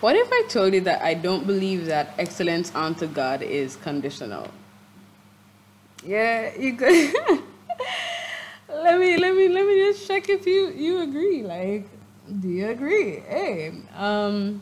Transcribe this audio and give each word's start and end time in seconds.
What 0.00 0.14
if 0.14 0.28
I 0.30 0.42
told 0.48 0.74
you 0.74 0.82
that 0.82 1.00
I 1.02 1.14
don't 1.14 1.46
believe 1.46 1.86
that 1.86 2.12
excellence 2.18 2.74
unto 2.74 3.06
God 3.06 3.40
is 3.40 3.76
conditional? 3.76 4.46
Yeah, 6.04 6.54
you 6.54 6.74
could. 6.74 7.14
let 8.68 9.00
me 9.00 9.16
let 9.16 9.34
me 9.34 9.48
let 9.48 9.66
me 9.66 9.74
just 9.80 10.06
check 10.06 10.28
if 10.28 10.46
you 10.46 10.68
you 10.68 11.00
agree. 11.00 11.42
Like, 11.42 11.88
do 12.40 12.48
you 12.48 12.68
agree? 12.68 13.20
Hey, 13.20 13.72
um, 13.96 14.60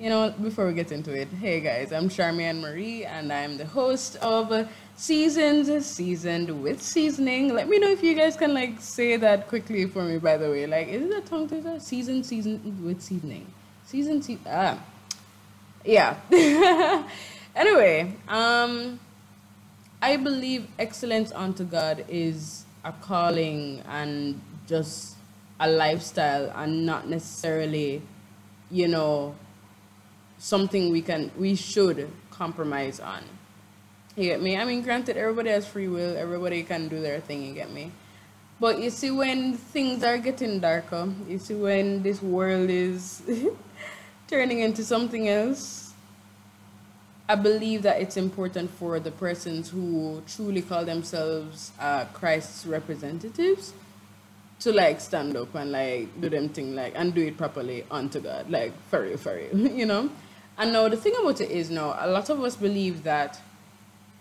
you 0.00 0.10
know, 0.10 0.34
before 0.42 0.66
we 0.66 0.74
get 0.74 0.90
into 0.90 1.14
it, 1.14 1.28
hey 1.40 1.60
guys, 1.60 1.92
I'm 1.92 2.08
Charmian 2.08 2.60
Marie, 2.60 3.04
and 3.04 3.32
I'm 3.32 3.56
the 3.56 3.66
host 3.66 4.16
of 4.16 4.68
Seasons 4.96 5.86
Seasoned 5.86 6.60
with 6.60 6.82
Seasoning. 6.82 7.54
Let 7.54 7.68
me 7.68 7.78
know 7.78 7.90
if 7.92 8.02
you 8.02 8.16
guys 8.16 8.36
can 8.36 8.52
like 8.52 8.80
say 8.80 9.16
that 9.16 9.46
quickly 9.46 9.86
for 9.86 10.02
me. 10.02 10.18
By 10.18 10.36
the 10.38 10.50
way, 10.50 10.66
like, 10.66 10.88
is 10.88 11.02
it 11.08 11.16
a 11.16 11.20
tongue 11.20 11.46
twister? 11.46 11.78
Seasoned 11.78 12.26
Seasoned 12.26 12.84
with 12.84 13.00
Seasoning. 13.00 13.46
Season 13.90 14.22
se- 14.22 14.38
ah, 14.46 14.78
yeah. 15.84 16.14
anyway, 17.56 18.14
um, 18.28 19.00
I 20.00 20.16
believe 20.16 20.68
excellence 20.78 21.32
unto 21.34 21.64
God 21.64 22.04
is 22.08 22.64
a 22.84 22.92
calling 22.92 23.82
and 23.88 24.40
just 24.68 25.16
a 25.58 25.68
lifestyle, 25.68 26.52
and 26.54 26.86
not 26.86 27.08
necessarily, 27.08 28.00
you 28.70 28.86
know, 28.86 29.34
something 30.38 30.92
we 30.92 31.02
can 31.02 31.32
we 31.36 31.56
should 31.56 32.08
compromise 32.30 33.00
on. 33.00 33.24
You 34.14 34.22
get 34.22 34.40
me? 34.40 34.56
I 34.56 34.64
mean, 34.64 34.82
granted, 34.82 35.16
everybody 35.16 35.50
has 35.50 35.66
free 35.66 35.88
will. 35.88 36.16
Everybody 36.16 36.62
can 36.62 36.86
do 36.86 37.00
their 37.00 37.18
thing. 37.18 37.42
You 37.42 37.54
get 37.54 37.72
me? 37.72 37.90
But 38.60 38.78
you 38.78 38.90
see, 38.90 39.10
when 39.10 39.54
things 39.54 40.04
are 40.04 40.18
getting 40.18 40.60
darker, 40.60 41.08
you 41.26 41.38
see, 41.38 41.54
when 41.54 42.02
this 42.02 42.20
world 42.20 42.68
is 42.68 43.22
turning 44.28 44.60
into 44.60 44.84
something 44.84 45.28
else, 45.30 45.94
I 47.26 47.36
believe 47.36 47.82
that 47.82 48.02
it's 48.02 48.18
important 48.18 48.70
for 48.70 49.00
the 49.00 49.12
persons 49.12 49.70
who 49.70 50.22
truly 50.26 50.60
call 50.60 50.84
themselves 50.84 51.72
uh, 51.80 52.04
Christ's 52.12 52.66
representatives 52.66 53.72
to 54.58 54.72
like 54.72 55.00
stand 55.00 55.36
up 55.36 55.54
and 55.54 55.72
like 55.72 56.20
do 56.20 56.28
them 56.28 56.50
thing 56.50 56.74
like 56.74 56.92
and 56.96 57.14
do 57.14 57.24
it 57.26 57.38
properly 57.38 57.84
unto 57.90 58.20
God, 58.20 58.50
like 58.50 58.72
for 58.88 59.02
real, 59.02 59.16
for 59.16 59.36
real, 59.36 59.56
you 59.72 59.86
know. 59.86 60.10
And 60.58 60.74
now 60.74 60.88
the 60.88 60.98
thing 60.98 61.14
about 61.18 61.40
it 61.40 61.50
is 61.50 61.70
now 61.70 61.96
a 61.98 62.06
lot 62.06 62.28
of 62.28 62.42
us 62.42 62.56
believe 62.56 63.04
that 63.04 63.40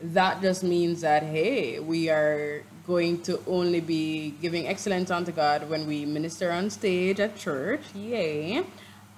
that 0.02 0.41
just 0.41 0.63
means 0.63 1.02
that 1.02 1.23
hey, 1.23 1.80
we 1.80 2.09
are 2.09 2.63
going 2.89 3.21
to 3.21 3.39
only 3.45 3.79
be 3.79 4.33
giving 4.41 4.65
excellence 4.65 5.11
unto 5.11 5.31
God 5.31 5.69
when 5.69 5.85
we 5.85 6.05
minister 6.05 6.51
on 6.51 6.71
stage 6.71 7.19
at 7.19 7.37
church, 7.37 7.81
yay. 7.93 8.65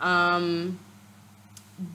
Um, 0.01 0.77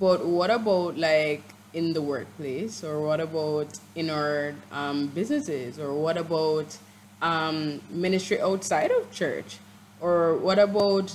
but 0.00 0.24
what 0.24 0.50
about 0.50 0.96
like 0.96 1.42
in 1.74 1.92
the 1.92 2.00
workplace, 2.00 2.82
or 2.82 3.04
what 3.04 3.20
about 3.20 3.78
in 3.94 4.08
our 4.08 4.54
um, 4.72 5.08
businesses, 5.08 5.78
or 5.78 5.92
what 5.92 6.16
about 6.16 6.78
um, 7.20 7.82
ministry 7.90 8.40
outside 8.40 8.90
of 8.90 9.12
church, 9.12 9.58
or 10.00 10.34
what 10.36 10.58
about 10.58 11.12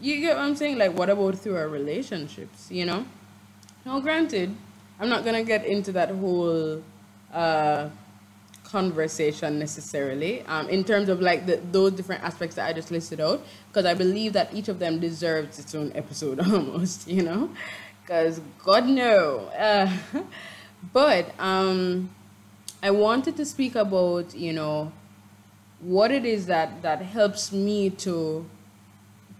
you 0.00 0.20
get 0.20 0.36
what 0.36 0.46
I'm 0.46 0.54
saying? 0.54 0.78
Like, 0.78 0.96
what 0.96 1.10
about 1.10 1.34
through 1.36 1.56
our 1.56 1.68
relationships? 1.68 2.70
You 2.70 2.86
know. 2.86 3.04
Now, 3.84 3.98
granted, 3.98 4.54
I'm 5.00 5.08
not 5.08 5.24
gonna 5.24 5.42
get 5.42 5.66
into 5.66 5.90
that 5.92 6.10
whole 6.10 6.80
uh, 7.34 7.88
conversation 8.70 9.58
necessarily 9.58 10.42
um, 10.42 10.68
in 10.68 10.84
terms 10.84 11.08
of 11.08 11.20
like 11.20 11.46
the, 11.46 11.60
those 11.72 11.92
different 11.92 12.22
aspects 12.22 12.56
that 12.56 12.68
I 12.68 12.72
just 12.72 12.90
listed 12.90 13.20
out 13.20 13.44
because 13.68 13.84
I 13.84 13.94
believe 13.94 14.32
that 14.34 14.54
each 14.54 14.68
of 14.68 14.78
them 14.78 15.00
deserves 15.00 15.58
its 15.58 15.74
own 15.74 15.92
episode 15.94 16.40
almost, 16.52 17.08
you 17.08 17.22
know, 17.22 17.50
because 18.02 18.40
God 18.64 18.86
no. 18.86 19.50
Uh, 19.58 19.90
but 20.92 21.34
um, 21.38 22.10
I 22.82 22.90
wanted 22.90 23.36
to 23.36 23.44
speak 23.44 23.74
about 23.74 24.34
you 24.34 24.52
know 24.52 24.92
what 25.80 26.10
it 26.10 26.24
is 26.24 26.46
that 26.46 26.82
that 26.82 27.02
helps 27.02 27.52
me 27.52 27.90
to 27.90 28.48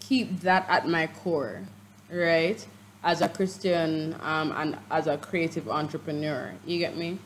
keep 0.01 0.41
that 0.41 0.67
at 0.69 0.89
my 0.89 1.07
core, 1.07 1.63
right? 2.11 2.67
As 3.03 3.23
a 3.23 3.29
Christian 3.29 4.15
um, 4.21 4.53
and 4.53 4.77
as 4.91 5.07
a 5.07 5.17
creative 5.17 5.69
entrepreneur, 5.69 6.53
you 6.67 6.79
get 6.79 6.97
me? 6.97 7.19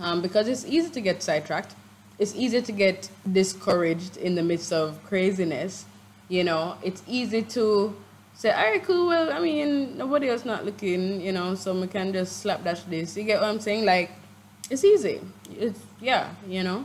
Um, 0.00 0.22
because 0.22 0.48
it's 0.48 0.64
easy 0.64 0.90
to 0.90 1.00
get 1.00 1.22
sidetracked. 1.22 1.74
It's 2.18 2.34
easy 2.34 2.62
to 2.62 2.72
get 2.72 3.08
discouraged 3.30 4.16
in 4.16 4.34
the 4.34 4.42
midst 4.42 4.72
of 4.72 5.02
craziness. 5.04 5.84
You 6.28 6.44
know, 6.44 6.76
it's 6.82 7.02
easy 7.06 7.42
to 7.42 7.94
say, 8.34 8.50
all 8.50 8.64
right, 8.64 8.82
cool, 8.82 9.06
well, 9.08 9.32
I 9.32 9.40
mean, 9.40 9.96
nobody 9.96 10.28
else 10.28 10.44
not 10.44 10.64
looking, 10.64 11.20
you 11.20 11.32
know, 11.32 11.54
so 11.54 11.78
we 11.78 11.86
can 11.86 12.12
just 12.12 12.38
slap 12.40 12.64
dash 12.64 12.82
this. 12.82 13.16
You 13.16 13.24
get 13.24 13.40
what 13.40 13.48
I'm 13.48 13.60
saying? 13.60 13.84
Like, 13.84 14.10
it's 14.70 14.84
easy. 14.84 15.20
It's, 15.50 15.80
yeah, 16.00 16.30
you 16.48 16.62
know. 16.62 16.84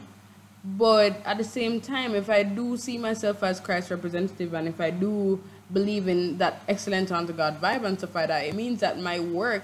But 0.63 1.19
at 1.25 1.37
the 1.37 1.43
same 1.43 1.81
time, 1.81 2.13
if 2.13 2.29
I 2.29 2.43
do 2.43 2.77
see 2.77 2.97
myself 2.97 3.41
as 3.43 3.59
Christ's 3.59 3.91
representative 3.91 4.53
and 4.53 4.67
if 4.67 4.79
I 4.79 4.91
do 4.91 5.41
believe 5.73 6.07
in 6.07 6.37
that 6.37 6.61
excellent 6.67 7.11
unto 7.11 7.33
God 7.33 7.59
vibe 7.59 7.83
and 7.83 7.97
stuff 7.97 8.13
like 8.13 8.27
that, 8.27 8.45
it 8.45 8.53
means 8.53 8.79
that 8.81 8.99
my 8.99 9.19
work 9.19 9.63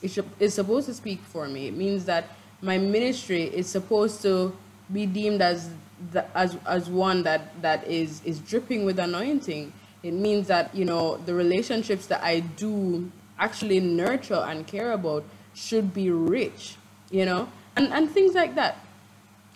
is, 0.00 0.18
is 0.40 0.54
supposed 0.54 0.86
to 0.86 0.94
speak 0.94 1.20
for 1.20 1.46
me. 1.48 1.68
It 1.68 1.76
means 1.76 2.04
that 2.06 2.30
my 2.60 2.78
ministry 2.78 3.44
is 3.44 3.68
supposed 3.68 4.22
to 4.22 4.56
be 4.92 5.06
deemed 5.06 5.42
as 5.42 5.70
the, 6.12 6.24
as 6.36 6.56
as 6.66 6.88
one 6.88 7.22
that 7.22 7.60
that 7.62 7.86
is 7.86 8.22
is 8.24 8.38
dripping 8.40 8.84
with 8.84 8.98
anointing. 8.98 9.72
It 10.02 10.14
means 10.14 10.46
that 10.48 10.74
you 10.74 10.84
know 10.84 11.16
the 11.26 11.34
relationships 11.34 12.06
that 12.06 12.22
I 12.22 12.40
do 12.40 13.10
actually 13.38 13.80
nurture 13.80 14.44
and 14.46 14.66
care 14.66 14.92
about 14.92 15.24
should 15.54 15.92
be 15.92 16.10
rich, 16.10 16.76
you 17.10 17.24
know, 17.24 17.48
and 17.76 17.92
and 17.92 18.10
things 18.10 18.34
like 18.34 18.54
that, 18.54 18.78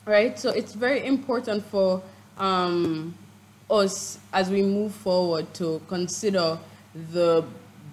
right? 0.05 0.39
So 0.39 0.51
it's 0.51 0.75
very 0.75 1.05
important 1.07 1.65
for 1.65 2.03
um, 2.39 3.17
us 3.71 4.19
as 4.33 4.51
we 4.51 4.63
move 4.63 4.93
forward 4.93 5.53
to 5.55 5.81
consider 5.89 6.59
the 7.13 7.45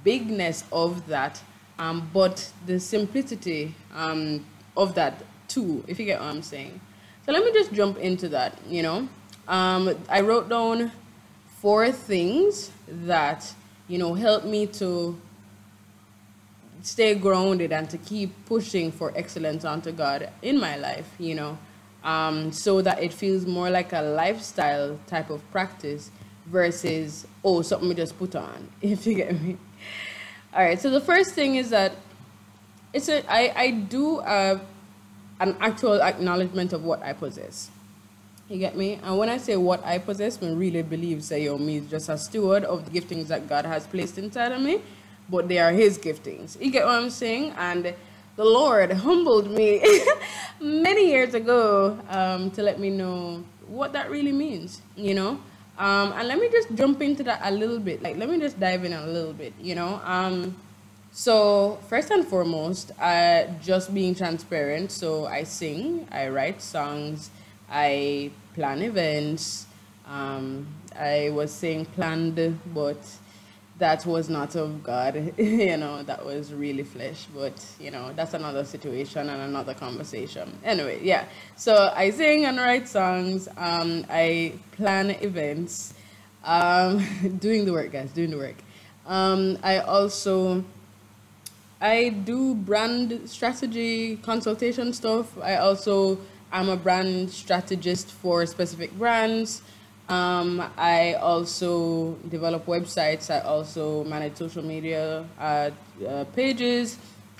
bigness 0.04 0.64
of 0.72 1.08
that, 1.08 1.42
um, 1.78 2.10
but 2.14 2.52
the 2.66 2.80
simplicity 2.80 3.74
um, 3.94 4.46
of 4.76 4.96
that 4.96 5.24
too, 5.48 5.84
if 5.88 6.00
you 6.00 6.06
get 6.06 6.20
what 6.20 6.30
I'm 6.30 6.42
saying. 6.42 6.80
So 7.26 7.32
let 7.32 7.44
me 7.44 7.52
just 7.52 7.74
jump 7.74 7.98
into 7.98 8.30
that, 8.30 8.58
you 8.68 8.82
know. 8.82 9.08
Um, 9.48 9.96
I 10.10 10.22
wrote 10.22 10.50
down 10.50 10.92
four 11.60 11.92
things 11.92 12.72
that, 12.88 13.54
you 13.88 13.98
know, 13.98 14.14
help 14.14 14.46
me 14.46 14.68
to 14.68 15.20
stay 16.82 17.16
grounded 17.16 17.74
and 17.74 17.90
to 17.90 17.98
keep 17.98 18.32
pushing 18.46 18.92
for 18.92 19.12
excellence 19.16 19.66
unto 19.66 19.92
God 19.92 20.30
in 20.42 20.60
my 20.60 20.78
life, 20.78 21.10
you 21.20 21.36
know, 21.36 21.58
um, 22.04 22.52
so 22.52 22.82
that 22.82 23.02
it 23.04 23.14
feels 23.14 23.46
more 23.46 23.70
like 23.70 23.92
a 23.94 24.02
lifestyle 24.02 24.98
type 25.08 25.30
of 25.30 25.50
practice 25.52 26.12
versus, 26.46 27.28
oh, 27.44 27.62
something 27.62 27.90
we 27.90 27.96
just 27.96 28.18
put 28.18 28.36
on, 28.36 28.70
if 28.82 29.06
you 29.06 29.16
get 29.16 29.40
me. 29.42 29.58
All 30.54 30.64
right, 30.64 30.80
so 30.80 30.90
the 30.90 31.02
first 31.02 31.34
thing 31.36 31.56
is 31.56 31.70
that 31.70 31.94
it's 32.94 33.10
a 33.10 33.24
I, 33.32 33.54
I 33.56 33.72
do 33.72 34.20
uh, 34.20 34.60
an 35.40 35.56
actual 35.60 36.02
acknowledgement 36.02 36.74
of 36.74 36.84
what 36.84 37.02
I 37.04 37.14
possess. 37.14 37.70
You 38.50 38.58
get 38.58 38.76
me? 38.76 39.00
And 39.04 39.18
when 39.18 39.30
I 39.30 39.38
say 39.38 39.56
what 39.58 39.86
I 39.86 40.00
possess, 40.00 40.42
I 40.42 40.50
really 40.50 40.82
believe 40.82 41.24
say 41.24 41.44
yo 41.44 41.58
me 41.58 41.78
is 41.78 41.90
just 41.90 42.10
a 42.10 42.18
steward 42.18 42.64
of 42.64 42.86
the 42.86 43.00
giftings 43.00 43.28
that 43.28 43.48
God 43.48 43.66
has 43.66 43.86
placed 43.86 44.18
inside 44.18 44.52
of 44.52 44.62
me, 44.62 44.82
but 45.30 45.48
they 45.48 45.60
are 45.60 45.72
his 45.72 46.00
giftings. 46.00 46.60
You 46.60 46.72
get 46.72 46.86
what 46.86 46.96
I'm 46.96 47.12
saying? 47.12 47.54
And 47.58 47.94
the 48.36 48.46
Lord 48.46 48.92
humbled 48.92 49.52
me 49.52 49.84
many 50.60 51.10
years 51.10 51.34
ago 51.36 52.00
um, 52.10 52.50
to 52.52 52.64
let 52.64 52.80
me 52.80 52.90
know 52.90 53.44
what 53.68 53.94
that 53.94 54.10
really 54.10 54.32
means, 54.32 54.82
you 54.96 55.14
know? 55.14 55.40
Um, 55.78 56.14
and 56.14 56.28
let 56.28 56.40
me 56.40 56.50
just 56.50 56.74
jump 56.74 57.02
into 57.02 57.22
that 57.24 57.42
a 57.44 57.52
little 57.52 57.80
bit. 57.80 58.02
Like, 58.02 58.18
let 58.18 58.30
me 58.30 58.40
just 58.40 58.60
dive 58.60 58.84
in 58.84 58.94
a 58.94 59.06
little 59.06 59.34
bit, 59.34 59.54
you 59.62 59.76
know? 59.76 60.02
Um, 60.04 60.56
so 61.12 61.80
first 61.88 62.12
and 62.12 62.26
foremost, 62.26 62.92
uh, 63.00 63.46
just 63.62 63.94
being 63.94 64.16
transparent. 64.16 64.92
So 64.92 65.26
I 65.26 65.44
sing, 65.44 66.08
I 66.12 66.30
write 66.30 66.62
songs, 66.62 67.32
I 67.70 68.32
plan 68.54 68.82
events. 68.82 69.66
Um, 70.08 70.68
I 70.98 71.30
was 71.30 71.52
saying 71.52 71.86
planned, 71.86 72.60
but 72.74 72.98
that 73.80 74.06
was 74.06 74.30
not 74.30 74.56
of 74.56 74.84
God. 74.84 75.34
you 75.38 75.78
know, 75.78 76.04
that 76.04 76.24
was 76.26 76.54
really 76.54 76.84
flesh. 76.84 77.26
But 77.34 77.66
you 77.80 77.92
know, 77.92 78.12
that's 78.16 78.34
another 78.34 78.64
situation 78.64 79.30
and 79.30 79.42
another 79.42 79.74
conversation. 79.74 80.58
Anyway, 80.64 81.00
yeah. 81.04 81.26
So 81.56 81.92
I 81.96 82.12
sing 82.12 82.46
and 82.46 82.58
write 82.58 82.88
songs. 82.88 83.48
Um, 83.58 84.06
I 84.10 84.54
plan 84.74 85.12
events. 85.12 85.94
Um, 86.44 87.06
doing 87.40 87.66
the 87.66 87.74
work, 87.74 87.92
guys. 87.92 88.12
Doing 88.12 88.32
the 88.32 88.38
work. 88.38 88.56
Um, 89.06 89.58
I 89.64 89.80
also 89.80 90.64
I 91.82 92.10
do 92.10 92.56
brand 92.56 93.30
strategy 93.30 94.18
consultation 94.18 94.92
stuff. 94.92 95.38
I 95.42 95.56
also 95.56 96.20
am 96.52 96.68
a 96.68 96.76
brand 96.76 97.30
strategist 97.30 98.12
for 98.12 98.46
specific 98.46 98.92
brands. 98.98 99.62
Um, 100.10 100.62
I 100.78 101.14
also 101.14 102.16
develop 102.28 102.66
websites. 102.66 103.34
I 103.34 103.40
also 103.42 104.04
manage 104.04 104.36
social 104.36 104.64
media 104.64 105.26
uh, 105.40 105.70
uh, 106.06 106.26
pages. 106.36 106.98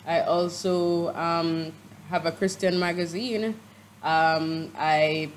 I 0.08 0.22
also 0.22 1.14
um, 1.16 1.74
have 2.10 2.26
a 2.26 2.32
Christian 2.32 2.80
magazine. 2.80 3.60
Um, 4.04 4.72
I 4.78 5.32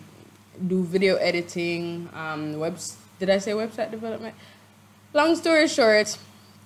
do 0.69 0.85
video 0.85 1.17
editing. 1.17 2.09
Um, 2.15 2.61
webs. 2.61 2.99
Did 3.19 3.31
I 3.31 3.39
say 3.39 3.51
website 3.53 3.91
development? 3.91 4.37
Long 5.13 5.35
story 5.35 5.67
short, 5.67 5.97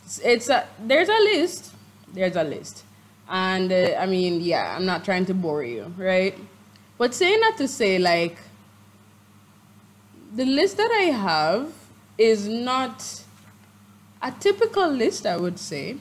it's, 0.05 0.21
it's 0.23 0.49
a, 0.51 0.69
there's 0.79 1.09
a 1.09 1.19
list. 1.19 1.73
There's 2.13 2.37
a 2.37 2.45
list, 2.45 2.85
and 3.29 3.71
uh, 3.73 3.97
I 3.99 4.07
mean, 4.07 4.41
yeah, 4.41 4.75
I'm 4.77 4.87
not 4.87 5.05
trying 5.05 5.27
to 5.27 5.35
bore 5.35 5.65
you, 5.65 5.93
right? 5.99 6.35
But 6.99 7.15
saying 7.15 7.41
that 7.41 7.57
to 7.59 7.69
say, 7.69 7.99
like, 7.99 8.39
the 10.35 10.45
list 10.45 10.77
that 10.77 10.91
I 10.91 11.11
have 11.11 11.73
is 12.19 12.49
not 12.49 13.23
a 14.23 14.33
typical 14.33 14.89
list, 14.89 15.27
I 15.27 15.37
would 15.37 15.59
say. 15.59 15.97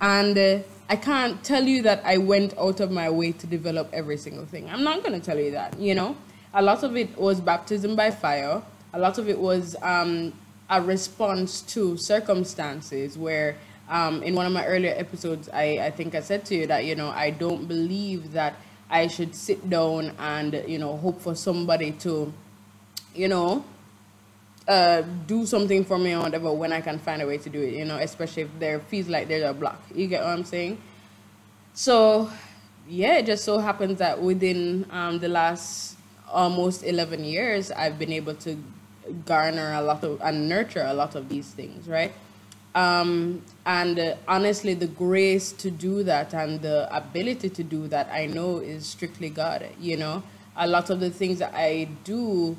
And 0.00 0.36
uh, 0.36 0.58
I 0.88 0.96
can't 0.96 1.42
tell 1.44 1.64
you 1.64 1.82
that 1.82 2.02
I 2.04 2.18
went 2.18 2.56
out 2.58 2.80
of 2.80 2.90
my 2.90 3.08
way 3.08 3.32
to 3.32 3.46
develop 3.46 3.88
every 3.92 4.16
single 4.16 4.44
thing. 4.44 4.68
I'm 4.68 4.82
not 4.82 5.02
going 5.02 5.18
to 5.18 5.24
tell 5.24 5.38
you 5.38 5.52
that, 5.52 5.78
you 5.78 5.94
know. 5.94 6.16
A 6.54 6.60
lot 6.60 6.82
of 6.82 6.96
it 6.96 7.16
was 7.16 7.40
baptism 7.40 7.96
by 7.96 8.10
fire. 8.10 8.62
A 8.92 8.98
lot 8.98 9.16
of 9.18 9.28
it 9.28 9.38
was 9.38 9.76
um, 9.82 10.32
a 10.68 10.82
response 10.82 11.62
to 11.62 11.96
circumstances 11.96 13.16
where 13.16 13.56
um, 13.92 14.22
in 14.22 14.34
one 14.34 14.46
of 14.46 14.52
my 14.52 14.64
earlier 14.64 14.94
episodes, 14.96 15.50
I, 15.52 15.78
I 15.78 15.90
think 15.90 16.14
I 16.14 16.20
said 16.20 16.46
to 16.46 16.54
you 16.54 16.66
that, 16.66 16.86
you 16.86 16.94
know, 16.94 17.10
I 17.10 17.28
don't 17.28 17.68
believe 17.68 18.32
that 18.32 18.56
I 18.88 19.06
should 19.06 19.34
sit 19.34 19.68
down 19.68 20.12
and, 20.18 20.64
you 20.66 20.78
know, 20.78 20.96
hope 20.96 21.20
for 21.20 21.34
somebody 21.34 21.92
to, 22.00 22.32
you 23.14 23.28
know, 23.28 23.62
uh, 24.66 25.02
do 25.26 25.44
something 25.44 25.84
for 25.84 25.98
me 25.98 26.14
or 26.14 26.20
whatever 26.20 26.50
when 26.54 26.72
I 26.72 26.80
can 26.80 26.98
find 26.98 27.20
a 27.20 27.26
way 27.26 27.36
to 27.36 27.50
do 27.50 27.60
it, 27.60 27.74
you 27.74 27.84
know, 27.84 27.98
especially 27.98 28.44
if 28.44 28.58
there 28.58 28.80
feels 28.80 29.08
like 29.08 29.28
there's 29.28 29.44
a 29.44 29.52
block. 29.52 29.82
You 29.94 30.06
get 30.06 30.22
what 30.22 30.30
I'm 30.30 30.44
saying? 30.44 30.80
So, 31.74 32.30
yeah, 32.88 33.18
it 33.18 33.26
just 33.26 33.44
so 33.44 33.58
happens 33.58 33.98
that 33.98 34.22
within 34.22 34.86
um, 34.90 35.18
the 35.18 35.28
last 35.28 35.98
almost 36.30 36.82
11 36.82 37.24
years, 37.24 37.70
I've 37.70 37.98
been 37.98 38.12
able 38.12 38.36
to 38.36 38.56
garner 39.26 39.74
a 39.74 39.82
lot 39.82 40.02
of 40.02 40.18
and 40.22 40.48
nurture 40.48 40.84
a 40.86 40.94
lot 40.94 41.14
of 41.14 41.28
these 41.28 41.50
things, 41.50 41.86
right? 41.86 42.12
Um, 42.74 43.42
and 43.66 43.98
uh, 43.98 44.14
honestly, 44.26 44.74
the 44.74 44.86
grace 44.86 45.52
to 45.52 45.70
do 45.70 46.02
that 46.04 46.32
and 46.34 46.60
the 46.62 46.94
ability 46.94 47.50
to 47.50 47.62
do 47.62 47.86
that, 47.88 48.08
I 48.10 48.26
know 48.26 48.58
is 48.58 48.86
strictly 48.86 49.28
God. 49.28 49.68
You 49.78 49.96
know, 49.98 50.22
a 50.56 50.66
lot 50.66 50.90
of 50.90 51.00
the 51.00 51.10
things 51.10 51.38
that 51.38 51.52
I 51.54 51.88
do, 52.04 52.56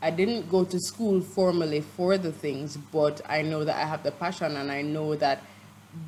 I 0.00 0.10
didn't 0.10 0.48
go 0.48 0.64
to 0.64 0.78
school 0.78 1.20
formally 1.20 1.80
for 1.80 2.16
the 2.16 2.32
things, 2.32 2.76
but 2.76 3.20
I 3.28 3.42
know 3.42 3.64
that 3.64 3.76
I 3.76 3.86
have 3.86 4.02
the 4.02 4.12
passion 4.12 4.56
and 4.56 4.70
I 4.70 4.82
know 4.82 5.16
that 5.16 5.42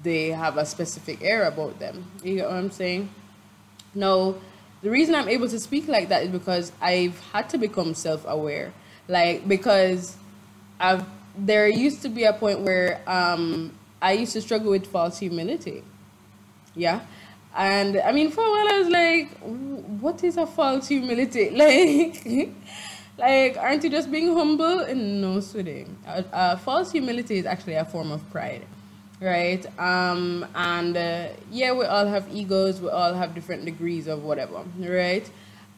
they 0.03 0.29
have 0.29 0.57
a 0.57 0.67
specific 0.67 1.23
air 1.23 1.45
about 1.45 1.79
them. 1.79 2.05
You 2.23 2.37
get 2.37 2.47
what 2.47 2.57
I'm 2.57 2.71
saying? 2.71 3.09
No, 3.95 4.41
the 4.83 4.91
reason 4.91 5.15
I'm 5.15 5.29
able 5.29 5.49
to 5.49 5.59
speak 5.59 5.89
like 5.89 6.09
that 6.11 6.23
is 6.23 6.29
because 6.29 6.73
I've 6.81 7.19
had 7.33 7.49
to 7.51 7.59
become 7.59 7.95
self 7.95 8.25
aware. 8.29 8.73
Like, 9.09 9.49
because 9.49 10.17
I've 10.79 11.05
there 11.39 11.69
used 11.69 12.03
to 12.03 12.09
be 12.09 12.25
a 12.25 12.33
point 12.33 12.61
where 12.61 13.01
um, 13.07 13.73
I 14.03 14.13
used 14.13 14.33
to 14.35 14.41
struggle 14.41 14.71
with 14.71 14.87
false 14.87 15.19
humility. 15.19 15.83
Yeah. 16.75 17.01
And 17.57 17.99
I 18.01 18.13
mean, 18.13 18.31
for 18.31 18.45
a 18.45 18.51
while 18.51 18.69
I 18.69 18.79
was 18.79 18.89
like, 18.89 19.39
what 20.01 20.23
is 20.23 20.37
a 20.37 20.47
false 20.47 20.89
humility? 20.89 21.51
Like, 21.55 22.55
like, 23.19 23.57
aren't 23.57 23.83
you 23.83 23.91
just 23.91 24.11
being 24.13 24.33
humble? 24.33 24.81
And 24.81 25.21
no, 25.21 25.41
sweetie. 25.41 25.87
Uh, 26.07 26.23
uh, 26.33 26.57
false 26.57 26.93
humility 26.93 27.39
is 27.39 27.47
actually 27.47 27.75
a 27.75 27.85
form 27.85 28.13
of 28.13 28.29
pride, 28.31 28.65
right? 29.21 29.67
Um, 29.79 30.47
and 30.55 30.97
uh, 30.97 31.29
yeah, 31.51 31.73
we 31.73 31.85
all 31.85 32.07
have 32.07 32.33
egos, 32.33 32.81
we 32.81 32.91
all 32.91 33.15
have 33.15 33.35
different 33.35 33.65
degrees 33.65 34.07
of 34.07 34.23
whatever, 34.23 34.63
right? 34.79 35.29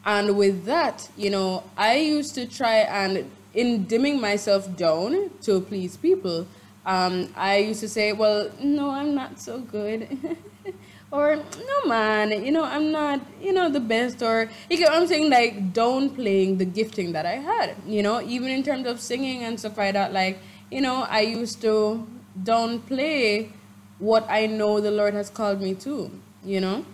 And 0.05 0.37
with 0.37 0.65
that, 0.65 1.09
you 1.17 1.31
know, 1.31 1.63
I 1.77 1.95
used 1.95 2.35
to 2.35 2.45
try 2.45 2.77
and 2.77 3.29
in 3.53 3.85
dimming 3.85 4.19
myself 4.19 4.75
down 4.75 5.31
to 5.41 5.61
please 5.61 5.97
people, 5.97 6.47
um, 6.85 7.29
I 7.35 7.57
used 7.57 7.79
to 7.81 7.89
say, 7.89 8.13
well, 8.13 8.49
no, 8.59 8.89
I'm 8.89 9.13
not 9.13 9.39
so 9.39 9.59
good. 9.59 10.17
or, 11.11 11.35
no, 11.35 11.85
man, 11.85 12.43
you 12.43 12.51
know, 12.51 12.63
I'm 12.63 12.91
not, 12.91 13.21
you 13.41 13.53
know, 13.53 13.69
the 13.69 13.79
best. 13.79 14.23
Or, 14.23 14.49
you 14.69 14.77
get 14.77 14.89
what 14.89 15.01
I'm 15.01 15.07
saying? 15.07 15.29
Like, 15.29 15.73
downplaying 15.73 16.57
the 16.57 16.65
gifting 16.65 17.11
that 17.11 17.25
I 17.25 17.35
had, 17.35 17.75
you 17.85 18.01
know, 18.01 18.21
even 18.21 18.49
in 18.49 18.63
terms 18.63 18.87
of 18.87 18.99
singing 18.99 19.43
and 19.43 19.59
stuff 19.59 19.77
like 19.77 19.93
that. 19.93 20.11
Like, 20.11 20.39
you 20.71 20.81
know, 20.81 21.05
I 21.09 21.21
used 21.21 21.61
to 21.61 22.07
downplay 22.41 23.51
what 23.99 24.25
I 24.29 24.47
know 24.47 24.79
the 24.79 24.91
Lord 24.91 25.13
has 25.13 25.29
called 25.29 25.61
me 25.61 25.75
to, 25.75 26.09
you 26.43 26.59
know. 26.59 26.85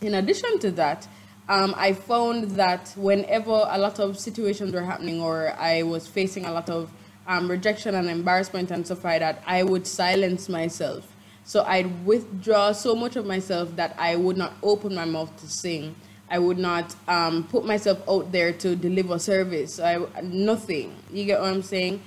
In 0.00 0.14
addition 0.14 0.58
to 0.58 0.72
that, 0.72 1.06
um, 1.48 1.74
I 1.76 1.92
found 1.92 2.52
that 2.52 2.92
whenever 2.96 3.66
a 3.68 3.78
lot 3.78 3.98
of 3.98 4.18
situations 4.18 4.72
were 4.72 4.84
happening 4.84 5.20
or 5.20 5.52
I 5.58 5.82
was 5.82 6.06
facing 6.06 6.44
a 6.46 6.52
lot 6.52 6.70
of 6.70 6.90
um, 7.26 7.50
rejection 7.50 7.94
and 7.94 8.08
embarrassment 8.08 8.70
and 8.70 8.84
stuff 8.86 9.04
like 9.04 9.20
that, 9.20 9.42
I 9.46 9.62
would 9.62 9.86
silence 9.86 10.48
myself. 10.48 11.08
So 11.44 11.64
I'd 11.64 12.06
withdraw 12.06 12.72
so 12.72 12.94
much 12.94 13.16
of 13.16 13.26
myself 13.26 13.74
that 13.76 13.96
I 13.98 14.16
would 14.16 14.36
not 14.36 14.54
open 14.62 14.94
my 14.94 15.04
mouth 15.04 15.36
to 15.40 15.48
sing. 15.48 15.96
I 16.30 16.38
would 16.38 16.58
not 16.58 16.94
um, 17.08 17.44
put 17.44 17.66
myself 17.66 18.00
out 18.08 18.32
there 18.32 18.52
to 18.52 18.76
deliver 18.76 19.18
service. 19.18 19.80
I, 19.80 19.98
nothing. 20.22 20.94
You 21.10 21.24
get 21.24 21.40
what 21.40 21.50
I'm 21.50 21.62
saying? 21.62 22.00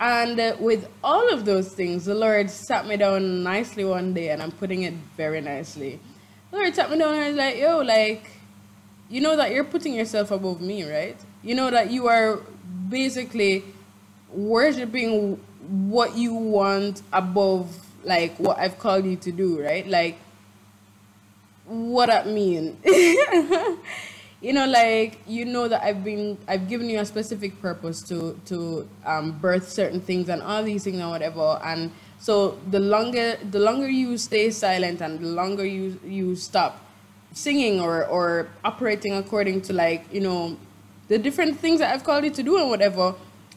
And 0.00 0.40
uh, 0.40 0.56
with 0.58 0.88
all 1.04 1.32
of 1.32 1.44
those 1.44 1.72
things, 1.74 2.06
the 2.06 2.14
Lord 2.14 2.50
sat 2.50 2.86
me 2.86 2.96
down 2.96 3.42
nicely 3.42 3.84
one 3.84 4.14
day, 4.14 4.30
and 4.30 4.42
I'm 4.42 4.52
putting 4.52 4.82
it 4.82 4.94
very 5.16 5.40
nicely. 5.40 6.00
The 6.50 6.56
Lord 6.56 6.74
sat 6.74 6.90
me 6.90 6.98
down 6.98 7.14
and 7.14 7.26
was 7.26 7.36
like, 7.36 7.58
yo, 7.58 7.80
like, 7.80 8.30
you 9.08 9.20
know 9.20 9.36
that 9.36 9.52
you're 9.52 9.64
putting 9.64 9.94
yourself 9.94 10.30
above 10.30 10.60
me, 10.60 10.84
right? 10.84 11.16
You 11.42 11.54
know 11.54 11.70
that 11.70 11.90
you 11.90 12.08
are 12.08 12.40
basically 12.88 13.64
worshiping 14.30 15.40
what 15.68 16.16
you 16.16 16.34
want 16.34 17.02
above 17.12 17.74
like 18.04 18.36
what 18.38 18.58
I've 18.58 18.78
called 18.78 19.04
you 19.04 19.16
to 19.16 19.32
do, 19.32 19.60
right? 19.62 19.86
Like 19.86 20.18
what 21.64 22.06
that 22.06 22.26
mean? 22.26 22.78
you 22.84 24.52
know, 24.52 24.66
like 24.66 25.18
you 25.26 25.44
know 25.44 25.68
that 25.68 25.82
I've 25.82 26.02
been 26.04 26.38
I've 26.46 26.68
given 26.68 26.88
you 26.88 27.00
a 27.00 27.04
specific 27.04 27.60
purpose 27.60 28.02
to 28.08 28.38
to 28.46 28.88
um, 29.04 29.32
birth 29.32 29.68
certain 29.68 30.00
things 30.00 30.28
and 30.28 30.42
all 30.42 30.62
these 30.62 30.84
things 30.84 30.98
and 30.98 31.10
whatever. 31.10 31.60
And 31.64 31.92
so 32.18 32.58
the 32.70 32.80
longer 32.80 33.36
the 33.50 33.58
longer 33.58 33.88
you 33.88 34.16
stay 34.18 34.50
silent 34.50 35.00
and 35.00 35.20
the 35.20 35.28
longer 35.28 35.64
you 35.64 36.00
you 36.04 36.36
stop 36.36 36.84
singing 37.32 37.80
or 37.80 38.06
or 38.06 38.48
operating 38.64 39.14
according 39.14 39.60
to 39.60 39.72
like 39.72 40.12
you 40.12 40.20
know 40.20 40.56
the 41.08 41.18
different 41.18 41.58
things 41.58 41.78
that 41.80 41.94
I've 41.94 42.04
called 42.04 42.24
you 42.24 42.30
to 42.30 42.42
do 42.42 42.58
and 42.58 42.68
whatever 42.68 43.14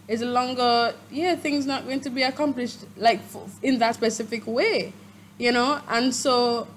is 0.08 0.22
a 0.22 0.26
longer 0.26 0.94
yeah 1.10 1.36
things 1.36 1.66
not 1.66 1.86
going 1.86 2.02
to 2.02 2.10
be 2.10 2.24
accomplished 2.24 2.80
like 2.98 3.22
in 3.62 3.80
that 3.80 3.96
specific 3.96 4.46
way 4.46 4.94
you 5.42 5.52
know? 5.52 5.82
And 5.90 6.14
so 6.14 6.68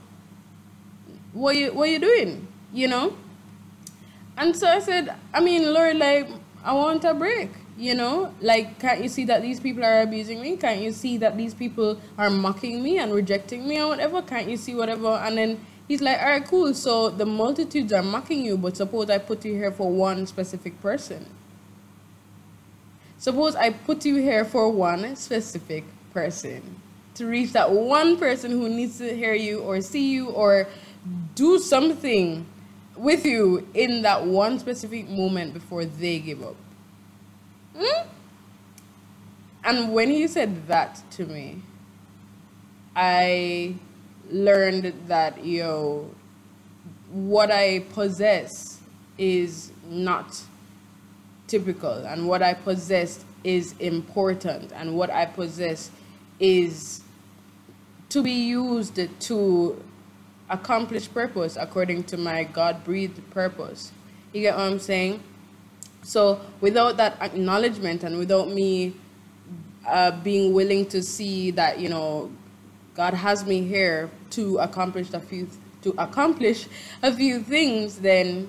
what 1.33 1.57
you 1.57 1.73
what 1.75 1.91
you 1.91 1.99
doing 1.99 2.49
you 2.73 2.89
know? 2.89 3.17
And 4.39 4.57
so 4.57 4.67
I 4.67 4.81
said 4.81 5.15
I 5.33 5.41
mean 5.41 5.73
Lord 5.73 5.97
like 5.97 6.29
I 6.65 6.73
want 6.73 7.05
a 7.05 7.13
break 7.13 7.51
you 7.77 7.95
know? 7.95 8.33
Like 8.41 8.79
can't 8.79 9.03
you 9.03 9.09
see 9.09 9.25
that 9.27 9.43
these 9.43 9.61
people 9.61 9.85
are 9.85 10.01
abusing 10.01 10.41
me? 10.41 10.57
Can't 10.57 10.81
you 10.81 10.93
see 10.93 11.19
that 11.19 11.37
these 11.37 11.53
people 11.53 12.01
are 12.17 12.31
mocking 12.31 12.83
me 12.83 12.99
and 12.99 13.13
rejecting 13.13 13.69
me 13.69 13.81
or 13.81 13.89
whatever? 13.89 14.23
Can't 14.23 14.49
you 14.49 14.57
see 14.57 14.75
whatever? 14.75 15.09
And 15.09 15.37
then 15.37 15.61
He's 15.87 16.01
like, 16.01 16.19
all 16.19 16.27
right, 16.27 16.45
cool. 16.45 16.73
So 16.75 17.11
the 17.11 17.27
multitudes 17.27 17.93
are 17.93 18.03
mocking 18.03 18.45
you, 18.45 18.57
but 18.57 18.77
suppose 18.77 19.11
I 19.11 19.19
put 19.19 19.45
you 19.45 19.53
here 19.53 19.71
for 19.71 19.91
one 19.91 20.27
specific 20.27 20.81
person. 20.81 21.27
Suppose 23.19 23.55
I 23.55 23.71
put 23.71 24.05
you 24.05 24.17
here 24.17 24.45
for 24.45 24.71
one 24.71 25.17
specific 25.17 25.85
person 26.13 26.81
to 27.15 27.27
reach 27.27 27.53
that 27.53 27.71
one 27.71 28.17
person 28.17 28.51
who 28.51 28.69
needs 28.69 28.99
to 28.99 29.15
hear 29.15 29.35
you 29.35 29.61
or 29.61 29.81
see 29.81 30.11
you 30.13 30.29
or 30.31 30.67
do 31.35 31.59
something 31.59 32.47
with 32.97 33.25
you 33.25 33.67
in 33.75 34.03
that 34.03 34.25
one 34.25 34.59
specific 34.59 35.09
moment 35.09 35.55
before 35.55 35.85
they 35.85 36.19
give 36.19 36.43
up. 36.43 36.57
Hmm? 37.77 38.09
And 39.65 39.93
when 39.93 40.11
he 40.11 40.27
said 40.29 40.67
that 40.69 41.03
to 41.13 41.25
me, 41.25 41.63
I 42.95 43.75
learned 44.31 44.93
that 45.07 45.45
yo 45.45 46.11
what 47.11 47.51
I 47.51 47.81
possess 47.93 48.81
is 49.19 49.71
not 49.87 50.41
typical 51.47 52.05
and 52.07 52.27
what 52.27 52.43
I 52.43 52.55
possess 52.55 53.25
is 53.45 53.75
important 53.79 54.73
and 54.73 54.97
what 54.97 55.11
I 55.11 55.27
possess 55.27 55.91
is 56.41 57.03
to 58.09 58.23
be 58.23 58.33
used 58.33 58.99
to 59.21 59.85
accomplish 60.51 61.13
purpose 61.13 61.57
according 61.61 62.05
to 62.05 62.17
my 62.17 62.45
God 62.45 62.83
breathed 62.85 63.19
purpose. 63.31 63.93
You 64.33 64.43
get 64.43 64.57
what 64.57 64.65
I'm 64.65 64.79
saying? 64.79 65.23
So 66.03 66.41
without 66.61 66.97
that 66.97 67.21
acknowledgement 67.21 68.03
and 68.03 68.19
without 68.19 68.49
me 68.49 68.95
uh, 69.87 70.11
being 70.23 70.53
willing 70.53 70.87
to 70.87 71.03
see 71.03 71.51
that 71.53 71.79
you 71.79 71.89
know 71.89 72.31
God 72.95 73.15
has 73.15 73.45
me 73.45 73.63
here 73.63 74.11
to 74.31 74.59
accomplish 74.59 75.13
a 75.13 75.21
few 75.21 75.49
to 75.83 75.95
accomplish 75.99 76.67
a 77.03 77.13
few 77.13 77.41
things, 77.41 77.99
then 77.99 78.49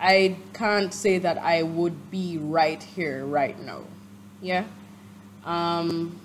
I 0.00 0.36
can't 0.54 0.92
say 0.92 1.18
that 1.18 1.38
I 1.38 1.62
would 1.62 2.10
be 2.10 2.38
right 2.38 2.82
here 2.82 3.26
right 3.26 3.58
now. 3.60 3.82
Yeah. 4.40 4.64
Um, 5.44 6.18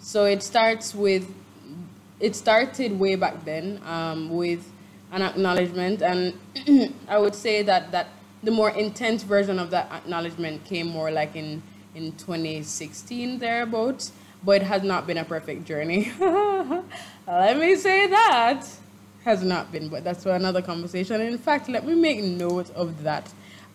so 0.00 0.24
it 0.24 0.42
starts 0.42 0.94
with 0.94 1.32
it 2.18 2.34
started 2.34 2.98
way 2.98 3.14
back 3.16 3.44
then 3.44 3.80
um, 3.84 4.30
with 4.30 4.70
an 5.12 5.22
acknowledgement, 5.22 6.02
and 6.02 6.34
I 7.08 7.18
would 7.18 7.34
say 7.34 7.62
that 7.62 7.92
that 7.92 8.08
the 8.42 8.50
more 8.50 8.70
intense 8.70 9.22
version 9.22 9.58
of 9.58 9.70
that 9.70 9.90
acknowledgement 9.92 10.64
came 10.64 10.88
more 10.88 11.10
like 11.10 11.36
in 11.36 11.62
in 11.94 12.12
2016 12.12 13.38
thereabouts 13.40 14.12
but 14.44 14.62
it 14.62 14.64
has 14.64 14.82
not 14.82 15.06
been 15.06 15.18
a 15.18 15.24
perfect 15.24 15.64
journey. 15.64 16.12
Let 17.26 17.58
me 17.58 17.76
say 17.76 18.06
that 18.06 18.64
has 19.24 19.42
not 19.42 19.70
been 19.70 19.88
but 19.88 20.02
that's 20.02 20.22
for 20.22 20.34
another 20.34 20.62
conversation. 20.62 21.20
In 21.20 21.36
fact 21.36 21.68
let 21.68 21.86
me 21.86 21.94
make 21.94 22.22
note 22.22 22.70
of 22.70 23.02
that. 23.02 23.30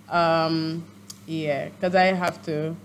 Um, 0.10 0.86
yeah 1.28 1.70
because 1.70 1.96
i 1.96 2.06
have 2.06 2.44
to 2.46 2.76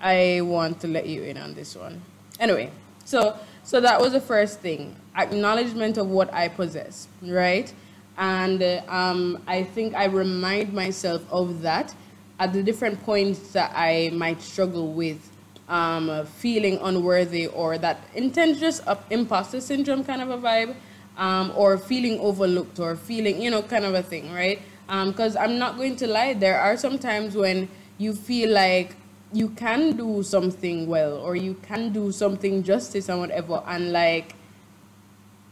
i 0.00 0.40
want 0.42 0.80
to 0.80 0.88
let 0.88 1.06
you 1.06 1.22
in 1.22 1.36
on 1.36 1.54
this 1.54 1.76
one. 1.76 2.00
Anyway 2.40 2.70
so 3.04 3.36
so 3.64 3.80
that 3.80 4.00
was 4.00 4.12
the 4.12 4.20
first 4.20 4.60
thing 4.60 4.96
acknowledgement 5.16 5.98
of 5.98 6.08
what 6.08 6.32
i 6.32 6.48
possess 6.48 7.08
right? 7.22 7.72
And 8.18 8.62
uh, 8.62 8.82
um, 8.88 9.42
I 9.46 9.64
think 9.64 9.94
I 9.94 10.04
remind 10.04 10.72
myself 10.72 11.22
of 11.30 11.62
that 11.62 11.94
at 12.38 12.52
the 12.52 12.62
different 12.62 13.02
points 13.04 13.52
that 13.52 13.72
I 13.74 14.10
might 14.12 14.42
struggle 14.42 14.92
with 14.92 15.30
um, 15.72 16.26
feeling 16.26 16.78
unworthy 16.82 17.46
or 17.46 17.78
that 17.78 17.98
intense 18.14 18.82
imposter 19.08 19.58
syndrome 19.58 20.04
kind 20.04 20.20
of 20.20 20.28
a 20.28 20.36
vibe 20.36 20.76
um, 21.16 21.50
or 21.56 21.78
feeling 21.78 22.20
overlooked 22.20 22.78
or 22.78 22.94
feeling, 22.94 23.40
you 23.40 23.50
know, 23.50 23.62
kind 23.62 23.86
of 23.86 23.94
a 23.94 24.02
thing, 24.02 24.30
right? 24.32 24.60
Because 24.86 25.34
um, 25.34 25.42
I'm 25.42 25.58
not 25.58 25.78
going 25.78 25.96
to 25.96 26.06
lie, 26.06 26.34
there 26.34 26.60
are 26.60 26.76
some 26.76 26.98
times 26.98 27.34
when 27.34 27.70
you 27.96 28.12
feel 28.12 28.50
like 28.50 28.96
you 29.32 29.48
can 29.48 29.96
do 29.96 30.22
something 30.22 30.86
well 30.86 31.16
or 31.16 31.36
you 31.36 31.54
can 31.62 31.90
do 31.90 32.12
something 32.12 32.62
justice 32.62 33.08
and 33.08 33.20
whatever 33.20 33.62
and 33.66 33.92
like 33.92 34.34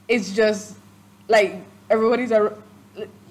it's 0.07 0.33
just 0.35 0.77
like 1.29 1.65
everybody's 1.89 2.31
a, 2.31 2.53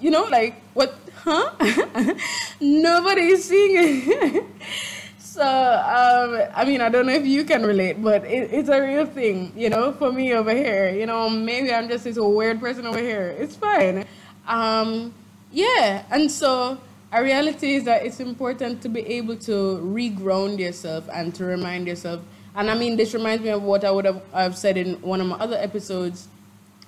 you 0.00 0.10
know, 0.10 0.24
like 0.24 0.60
what, 0.74 0.96
huh? 1.14 1.52
Nobody's 2.60 3.44
seeing 3.44 3.76
it. 3.76 4.44
so, 5.32 5.42
um, 5.42 6.48
I 6.54 6.64
mean, 6.64 6.80
I 6.80 6.88
don't 6.88 7.06
know 7.06 7.12
if 7.12 7.26
you 7.26 7.44
can 7.44 7.64
relate, 7.64 8.02
but 8.02 8.24
it, 8.24 8.52
it's 8.52 8.68
a 8.68 8.80
real 8.80 9.06
thing, 9.06 9.52
you 9.56 9.70
know, 9.70 9.92
for 9.92 10.12
me 10.12 10.32
over 10.34 10.52
here. 10.52 10.90
You 10.90 11.06
know, 11.06 11.30
maybe 11.30 11.72
I'm 11.72 11.88
just 11.88 12.04
this 12.04 12.18
weird 12.18 12.60
person 12.60 12.86
over 12.86 12.98
here. 12.98 13.36
It's 13.38 13.56
fine. 13.56 14.06
Um, 14.46 15.14
yeah, 15.52 16.04
and 16.10 16.30
so 16.30 16.78
a 17.12 17.22
reality 17.22 17.74
is 17.74 17.84
that 17.84 18.04
it's 18.04 18.20
important 18.20 18.82
to 18.82 18.88
be 18.88 19.00
able 19.00 19.36
to 19.36 19.78
reground 19.82 20.58
yourself 20.58 21.08
and 21.12 21.34
to 21.36 21.44
remind 21.44 21.86
yourself. 21.86 22.20
And 22.54 22.70
I 22.70 22.74
mean, 22.74 22.96
this 22.96 23.14
reminds 23.14 23.42
me 23.44 23.50
of 23.50 23.62
what 23.62 23.84
I 23.84 23.90
would 23.90 24.04
have 24.04 24.22
I've 24.32 24.56
said 24.56 24.76
in 24.76 25.00
one 25.00 25.20
of 25.20 25.26
my 25.28 25.36
other 25.36 25.56
episodes 25.56 26.28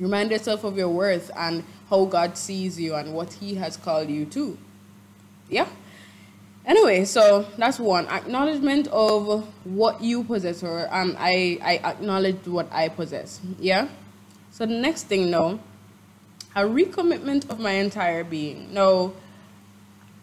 Remind 0.03 0.31
yourself 0.31 0.65
of 0.65 0.77
your 0.77 0.89
worth 0.89 1.31
and 1.37 1.63
how 1.89 2.07
God 2.07 2.37
sees 2.37 2.81
you 2.81 2.95
and 2.95 3.15
what 3.15 3.35
He 3.35 3.55
has 3.55 3.77
called 3.77 4.09
you 4.09 4.25
to. 4.27 4.59
Yeah. 5.49 5.69
Anyway, 6.65 7.05
so 7.05 7.47
that's 7.59 7.81
one 7.81 8.07
acknowledgement 8.07 8.87
of 8.89 9.49
what 9.65 10.01
you 10.01 10.23
possess, 10.23 10.63
or 10.63 10.87
um, 10.95 11.17
I 11.19 11.59
I 11.63 11.77
acknowledge 11.91 12.47
what 12.47 12.69
I 12.73 12.89
possess. 12.89 13.41
Yeah. 13.59 13.89
So 14.51 14.67
the 14.67 14.75
next 14.75 15.05
thing 15.05 15.31
now, 15.31 15.59
a 16.55 16.63
recommitment 16.63 17.51
of 17.51 17.59
my 17.59 17.73
entire 17.73 18.23
being. 18.23 18.73
No. 18.73 19.15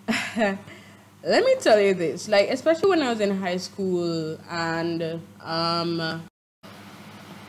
let 0.38 1.44
me 1.44 1.56
tell 1.60 1.80
you 1.80 1.94
this, 1.94 2.28
like 2.30 2.50
especially 2.50 2.90
when 2.90 3.02
I 3.02 3.10
was 3.10 3.20
in 3.20 3.38
high 3.38 3.58
school 3.58 4.40
and 4.50 5.22
um 5.42 6.24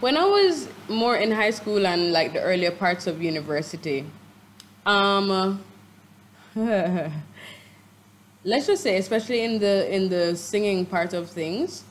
when 0.01 0.17
I 0.17 0.25
was 0.25 0.69
more 0.89 1.17
in 1.17 1.31
high 1.31 1.51
school 1.51 1.87
and 1.87 2.11
like 2.11 2.33
the 2.33 2.41
earlier 2.41 2.71
parts 2.71 3.07
of 3.07 3.23
university, 3.23 4.07
um, 4.87 5.63
let's 8.45 8.67
just 8.67 8.83
say, 8.83 8.97
especially 8.99 9.41
in 9.43 9.59
the 9.59 9.93
in 9.95 10.09
the 10.09 10.37
singing 10.37 10.87
part 10.87 11.13
of 11.13 11.31
things, 11.31 11.85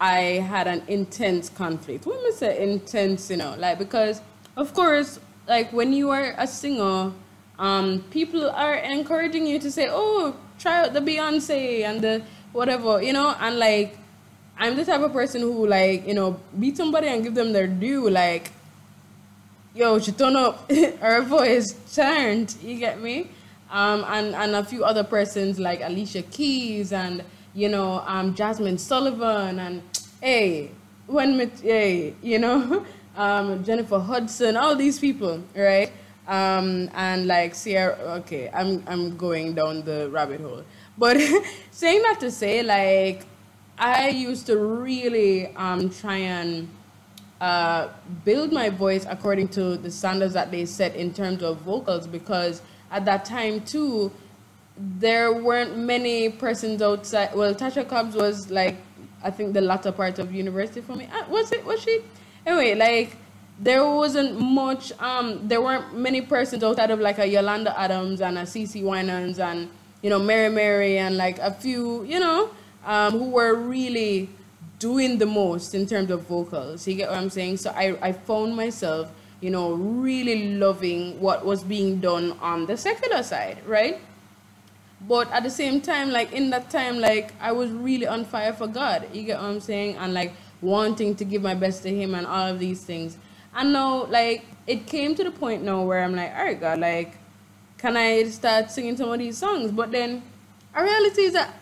I 0.00 0.44
had 0.46 0.66
an 0.66 0.82
intense 0.88 1.48
conflict. 1.48 2.06
I 2.06 2.32
say 2.36 2.62
intense, 2.62 3.30
you 3.30 3.36
know, 3.36 3.54
like 3.58 3.78
because 3.78 4.20
of 4.56 4.74
course, 4.74 5.18
like 5.48 5.72
when 5.72 5.92
you 5.92 6.10
are 6.10 6.34
a 6.38 6.46
singer, 6.46 7.12
um, 7.58 8.04
people 8.10 8.50
are 8.50 8.74
encouraging 8.74 9.46
you 9.46 9.58
to 9.60 9.70
say, 9.70 9.88
"Oh, 9.90 10.36
try 10.58 10.84
out 10.84 10.92
the 10.92 11.00
Beyonce 11.00 11.84
and 11.84 12.00
the 12.00 12.22
whatever," 12.52 13.02
you 13.02 13.12
know, 13.12 13.34
and 13.40 13.58
like 13.58 13.98
I'm 14.56 14.76
the 14.76 14.84
type 14.84 15.00
of 15.00 15.12
person 15.12 15.40
who 15.40 15.66
like, 15.66 16.06
you 16.06 16.14
know, 16.14 16.40
beat 16.58 16.76
somebody 16.76 17.08
and 17.08 17.22
give 17.22 17.34
them 17.34 17.52
their 17.52 17.66
due. 17.66 18.08
Like, 18.08 18.52
yo, 19.74 19.98
she 19.98 20.12
turned 20.12 20.36
up, 20.36 20.70
her 21.00 21.22
voice 21.22 21.72
turned. 21.94 22.54
You 22.62 22.78
get 22.78 23.00
me? 23.00 23.30
Um, 23.74 24.04
and 24.06 24.36
and 24.36 24.54
a 24.54 24.62
few 24.62 24.84
other 24.84 25.02
persons 25.02 25.58
like 25.58 25.80
Alicia 25.82 26.22
Keys 26.22 26.92
and 26.92 27.24
you 27.54 27.68
know 27.68 28.04
um, 28.06 28.32
Jazmine 28.32 28.78
Sullivan 28.78 29.58
and 29.58 29.82
hey, 30.20 30.70
when 31.08 31.50
hey, 31.60 32.14
you 32.22 32.38
know 32.38 32.86
um, 33.16 33.64
Jennifer 33.64 33.98
Hudson, 33.98 34.56
all 34.56 34.76
these 34.76 35.00
people, 35.00 35.42
right? 35.56 35.90
Um, 36.28 36.88
and 36.94 37.26
like 37.26 37.56
Ciara. 37.56 37.96
Okay, 38.22 38.48
I'm 38.54 38.84
I'm 38.86 39.16
going 39.16 39.56
down 39.56 39.82
the 39.82 40.08
rabbit 40.08 40.40
hole. 40.40 40.62
But 40.96 41.18
saying 41.72 42.02
that 42.02 42.20
to 42.20 42.30
say, 42.30 42.62
like 42.62 43.26
I 43.76 44.10
used 44.10 44.46
to 44.46 44.56
really 44.56 45.48
um, 45.56 45.90
try 45.90 46.18
and 46.18 46.68
uh, 47.40 47.88
build 48.24 48.52
my 48.52 48.70
voice 48.70 49.04
according 49.08 49.48
to 49.48 49.76
the 49.76 49.90
standards 49.90 50.34
that 50.34 50.52
they 50.52 50.64
set 50.64 50.94
in 50.94 51.12
terms 51.12 51.42
of 51.42 51.58
vocals 51.62 52.06
because 52.06 52.62
at 52.94 53.04
that 53.04 53.24
time 53.24 53.60
too, 53.62 54.12
there 54.76 55.32
weren't 55.32 55.76
many 55.76 56.28
persons 56.28 56.82
outside. 56.82 57.34
Well, 57.34 57.54
Tasha 57.54 57.88
Cobbs 57.88 58.14
was 58.14 58.50
like, 58.50 58.76
I 59.22 59.30
think 59.30 59.54
the 59.54 59.60
latter 59.60 59.92
part 59.92 60.18
of 60.18 60.34
university 60.34 60.80
for 60.80 60.94
me. 60.96 61.08
Uh, 61.12 61.28
was 61.28 61.52
it? 61.52 61.64
Was 61.64 61.80
she? 61.82 62.00
Anyway, 62.46 62.74
like 62.74 63.16
there 63.58 63.84
wasn't 63.84 64.40
much. 64.40 64.92
Um, 65.00 65.46
there 65.48 65.62
weren't 65.62 65.96
many 65.96 66.20
persons 66.20 66.62
outside 66.62 66.90
of 66.90 67.00
like 67.00 67.18
a 67.18 67.26
Yolanda 67.26 67.78
Adams 67.78 68.20
and 68.20 68.38
a 68.38 68.42
CeCe 68.42 68.82
Winans 68.82 69.38
and 69.38 69.70
you 70.02 70.10
know 70.10 70.18
Mary 70.18 70.48
Mary 70.48 70.98
and 70.98 71.16
like 71.16 71.38
a 71.38 71.52
few, 71.52 72.04
you 72.04 72.20
know 72.20 72.50
um, 72.84 73.12
who 73.12 73.30
were 73.30 73.54
really 73.54 74.28
doing 74.78 75.18
the 75.18 75.26
most 75.26 75.74
in 75.74 75.86
terms 75.86 76.10
of 76.10 76.22
vocals. 76.22 76.86
You 76.86 76.94
get 76.94 77.10
what 77.10 77.18
I'm 77.18 77.30
saying? 77.30 77.58
So 77.58 77.70
I, 77.70 77.96
I 78.02 78.12
found 78.12 78.54
myself, 78.54 79.10
you 79.44 79.50
know, 79.50 79.72
really 79.74 80.54
loving 80.54 81.20
what 81.20 81.44
was 81.44 81.62
being 81.62 82.00
done 82.00 82.32
on 82.40 82.64
the 82.64 82.78
secular 82.78 83.22
side, 83.22 83.58
right? 83.66 84.00
But 85.06 85.30
at 85.32 85.42
the 85.42 85.50
same 85.50 85.82
time, 85.82 86.10
like 86.10 86.32
in 86.32 86.48
that 86.48 86.70
time, 86.70 86.98
like 86.98 87.34
I 87.42 87.52
was 87.52 87.70
really 87.70 88.06
on 88.06 88.24
fire 88.24 88.54
for 88.54 88.66
God. 88.66 89.06
You 89.12 89.22
get 89.22 89.36
what 89.36 89.50
I'm 89.50 89.60
saying? 89.60 89.96
And 89.96 90.14
like 90.14 90.32
wanting 90.62 91.14
to 91.16 91.26
give 91.26 91.42
my 91.42 91.54
best 91.54 91.82
to 91.82 91.94
Him 91.94 92.14
and 92.14 92.26
all 92.26 92.46
of 92.46 92.58
these 92.58 92.84
things. 92.84 93.18
And 93.54 93.74
now, 93.74 94.06
like, 94.06 94.46
it 94.66 94.86
came 94.86 95.14
to 95.14 95.22
the 95.22 95.30
point 95.30 95.62
now 95.62 95.82
where 95.82 96.02
I'm 96.02 96.16
like, 96.16 96.32
all 96.34 96.44
right, 96.44 96.58
God, 96.58 96.78
like, 96.78 97.18
can 97.76 97.98
I 97.98 98.24
start 98.30 98.70
singing 98.70 98.96
some 98.96 99.10
of 99.10 99.18
these 99.18 99.36
songs? 99.36 99.70
But 99.72 99.92
then, 99.92 100.22
a 100.74 100.82
reality 100.82 101.20
is 101.20 101.34
that 101.34 101.54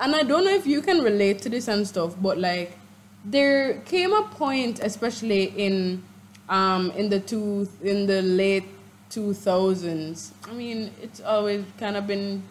and 0.00 0.16
I 0.16 0.24
don't 0.24 0.44
know 0.44 0.54
if 0.54 0.66
you 0.66 0.82
can 0.82 1.00
relate 1.02 1.42
to 1.42 1.48
this 1.48 1.68
and 1.68 1.86
stuff, 1.86 2.16
but 2.20 2.38
like 2.38 2.76
there 3.24 3.80
came 3.82 4.12
a 4.12 4.22
point, 4.22 4.80
especially 4.80 5.44
in 5.44 6.02
um 6.48 6.90
in 6.92 7.08
the 7.08 7.20
two 7.20 7.68
in 7.82 8.06
the 8.06 8.22
late 8.22 8.64
two 9.10 9.32
thousands. 9.32 10.32
I 10.48 10.52
mean, 10.52 10.90
it's 11.02 11.20
always 11.20 11.64
kind 11.78 11.96
of 11.96 12.06
been 12.06 12.42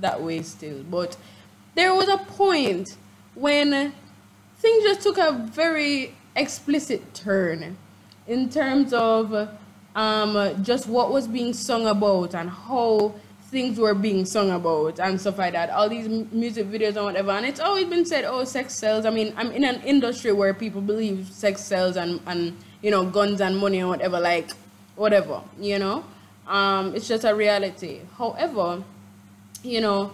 that 0.00 0.20
way 0.20 0.42
still, 0.42 0.82
but 0.90 1.16
there 1.74 1.94
was 1.94 2.08
a 2.08 2.18
point 2.18 2.96
when 3.34 3.92
things 4.58 4.84
just 4.84 5.02
took 5.02 5.18
a 5.18 5.32
very 5.32 6.14
explicit 6.34 7.14
turn 7.14 7.76
in 8.26 8.48
terms 8.48 8.92
of 8.92 9.48
um, 9.94 10.62
just 10.62 10.86
what 10.86 11.12
was 11.12 11.26
being 11.26 11.52
sung 11.52 11.86
about 11.86 12.34
and 12.34 12.50
how 12.50 13.14
things 13.50 13.78
were 13.78 13.94
being 13.94 14.24
sung 14.24 14.50
about 14.50 15.00
and 15.00 15.20
stuff 15.20 15.38
like 15.38 15.52
that. 15.54 15.70
All 15.70 15.88
these 15.88 16.08
music 16.08 16.66
videos 16.66 16.96
and 16.96 17.04
whatever. 17.04 17.30
And 17.30 17.46
it's 17.46 17.60
always 17.60 17.86
been 17.86 18.04
said, 18.04 18.24
oh, 18.24 18.44
sex 18.44 18.74
sells. 18.74 19.06
I 19.06 19.10
mean, 19.10 19.32
I'm 19.36 19.50
in 19.52 19.64
an 19.64 19.80
industry 19.82 20.32
where 20.32 20.52
people 20.52 20.80
believe 20.80 21.28
sex 21.28 21.62
sells 21.64 21.96
and, 21.96 22.20
and 22.26 22.56
you 22.82 22.90
know, 22.90 23.04
guns 23.04 23.40
and 23.40 23.56
money 23.56 23.78
and 23.78 23.88
whatever, 23.88 24.20
like, 24.20 24.50
whatever, 24.96 25.42
you 25.60 25.78
know. 25.78 26.04
Um, 26.46 26.94
it's 26.94 27.06
just 27.06 27.24
a 27.24 27.34
reality. 27.34 28.00
However, 28.16 28.82
you 29.62 29.80
know, 29.80 30.12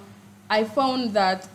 I 0.50 0.64
found 0.64 1.14
that 1.14 1.49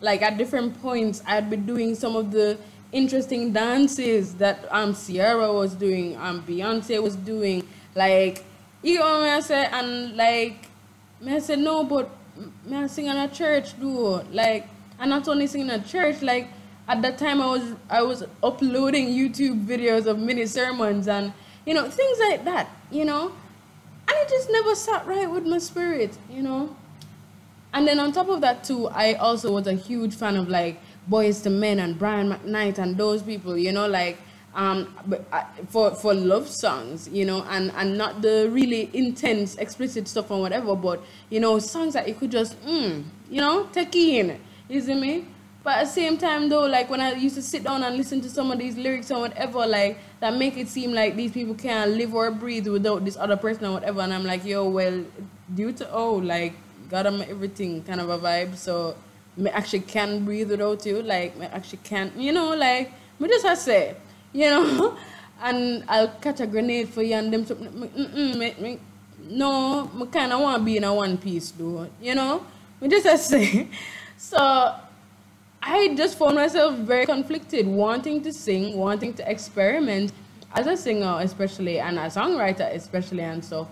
like 0.00 0.22
at 0.22 0.36
different 0.36 0.80
points 0.82 1.22
I'd 1.26 1.48
be 1.48 1.56
doing 1.56 1.94
some 1.94 2.16
of 2.16 2.30
the 2.30 2.58
interesting 2.92 3.52
dances 3.52 4.34
that 4.34 4.66
um 4.70 4.94
Ciara 4.94 5.52
was 5.52 5.74
doing, 5.74 6.16
um 6.16 6.42
Beyonce 6.42 7.02
was 7.02 7.16
doing, 7.16 7.66
like 7.94 8.44
you 8.82 8.98
know 8.98 9.20
what 9.20 9.28
I 9.28 9.40
say, 9.40 9.66
and 9.66 10.16
like 10.16 10.68
I 11.26 11.38
said 11.38 11.58
no, 11.60 11.84
but 11.84 12.10
I 12.72 12.86
sing 12.86 13.06
in 13.06 13.16
a 13.16 13.28
church 13.28 13.78
do 13.80 14.20
like 14.30 14.68
and 14.98 15.10
not 15.10 15.26
only 15.28 15.46
singing 15.46 15.68
in 15.70 15.80
a 15.80 15.84
church, 15.84 16.22
like 16.22 16.48
at 16.88 17.02
that 17.02 17.18
time 17.18 17.40
I 17.40 17.46
was 17.46 17.74
I 17.88 18.02
was 18.02 18.24
uploading 18.42 19.08
YouTube 19.08 19.64
videos 19.66 20.06
of 20.06 20.18
mini 20.18 20.46
sermons 20.46 21.08
and 21.08 21.32
you 21.66 21.74
know 21.74 21.88
things 21.88 22.18
like 22.20 22.44
that, 22.44 22.70
you 22.90 23.04
know, 23.04 23.28
and 23.28 24.16
it 24.18 24.28
just 24.28 24.50
never 24.50 24.74
sat 24.74 25.06
right 25.06 25.30
with 25.30 25.46
my 25.46 25.58
spirit, 25.58 26.16
you 26.30 26.42
know. 26.42 26.76
And 27.72 27.88
then 27.88 27.98
on 27.98 28.12
top 28.12 28.28
of 28.28 28.40
that 28.42 28.62
too, 28.64 28.88
I 28.88 29.14
also 29.14 29.52
was 29.52 29.66
a 29.66 29.72
huge 29.72 30.14
fan 30.14 30.36
of 30.36 30.48
like 30.48 30.80
Boyz 31.10 31.44
II 31.44 31.58
Men 31.58 31.80
and 31.80 31.98
Brian 31.98 32.30
McKnight 32.30 32.78
and 32.78 32.96
those 32.96 33.22
people, 33.22 33.56
you 33.58 33.72
know, 33.72 33.88
like 33.88 34.18
um, 34.54 34.94
but 35.06 35.24
uh, 35.32 35.42
for 35.68 35.90
for 35.94 36.14
love 36.14 36.48
songs, 36.48 37.08
you 37.08 37.24
know, 37.24 37.42
and 37.48 37.72
and 37.72 37.98
not 37.98 38.22
the 38.22 38.48
really 38.52 38.88
intense, 38.92 39.56
explicit 39.56 40.06
stuff 40.06 40.30
or 40.30 40.40
whatever, 40.40 40.76
but 40.76 41.02
you 41.30 41.40
know, 41.40 41.58
songs 41.58 41.94
that 41.94 42.06
you 42.06 42.14
could 42.14 42.30
just, 42.30 42.60
mm, 42.62 43.02
you 43.30 43.40
know, 43.40 43.68
take 43.72 43.94
in. 43.96 44.38
You 44.68 44.80
see 44.80 44.94
me? 44.94 45.26
But 45.64 45.78
at 45.78 45.84
the 45.86 45.90
same 45.90 46.18
time, 46.18 46.50
though, 46.50 46.66
like 46.66 46.90
when 46.90 47.00
I 47.00 47.14
used 47.14 47.36
to 47.36 47.42
sit 47.42 47.64
down 47.64 47.82
and 47.82 47.96
listen 47.96 48.20
to 48.20 48.28
some 48.28 48.52
of 48.52 48.58
these 48.58 48.76
lyrics 48.76 49.10
or 49.10 49.20
whatever, 49.20 49.66
like 49.66 49.98
that 50.20 50.36
make 50.36 50.58
it 50.58 50.68
seem 50.68 50.92
like 50.92 51.16
these 51.16 51.32
people 51.32 51.54
can't 51.54 51.92
live 51.92 52.14
or 52.14 52.30
breathe 52.30 52.68
without 52.68 53.02
this 53.02 53.16
other 53.16 53.36
person 53.36 53.64
or 53.64 53.72
whatever, 53.72 54.02
and 54.02 54.12
I'm 54.12 54.24
like, 54.24 54.44
yo, 54.44 54.68
well, 54.68 55.02
due 55.54 55.72
to 55.72 55.90
oh, 55.90 56.16
like 56.16 56.52
God 56.90 57.06
I'm 57.06 57.22
everything 57.22 57.82
kind 57.82 57.98
of 58.02 58.10
a 58.10 58.18
vibe, 58.18 58.56
so 58.56 58.94
me 59.38 59.48
actually 59.48 59.80
can 59.80 60.26
breathe 60.26 60.50
without 60.50 60.84
you, 60.84 61.00
like 61.02 61.34
me 61.38 61.46
actually 61.46 61.80
can't, 61.82 62.14
you 62.14 62.32
know, 62.32 62.54
like 62.54 62.92
me 63.18 63.28
just 63.28 63.46
I 63.46 63.54
say, 63.54 63.96
you 64.34 64.50
know, 64.50 64.98
and 65.40 65.82
I'll 65.88 66.08
catch 66.20 66.40
a 66.40 66.46
grenade 66.46 66.90
for 66.90 67.02
you 67.02 67.14
and 67.14 67.32
them. 67.32 67.46
So, 67.46 67.54
me, 67.54 67.88
mm, 67.88 68.36
me, 68.36 68.54
me, 68.60 68.80
no, 69.30 69.86
me 69.94 70.06
kind 70.08 70.30
of 70.30 70.40
want 70.40 70.58
to 70.58 70.64
be 70.64 70.76
in 70.76 70.84
a 70.84 70.92
one 70.92 71.16
piece, 71.16 71.52
though, 71.52 71.88
you 72.02 72.14
know. 72.14 72.44
Me 72.82 72.88
just 72.88 73.06
I 73.06 73.16
say. 73.16 73.68
So 74.16 74.38
I 75.66 75.94
just 75.94 76.18
found 76.18 76.34
myself 76.34 76.76
very 76.76 77.06
conflicted, 77.06 77.66
wanting 77.66 78.20
to 78.24 78.32
sing, 78.34 78.76
wanting 78.76 79.14
to 79.14 79.30
experiment 79.30 80.12
as 80.54 80.66
a 80.66 80.76
singer, 80.76 81.16
especially, 81.20 81.78
and 81.80 81.98
a 81.98 82.02
songwriter, 82.02 82.70
especially, 82.74 83.22
and 83.22 83.42
stuff. 83.42 83.68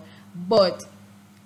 But 0.49 0.83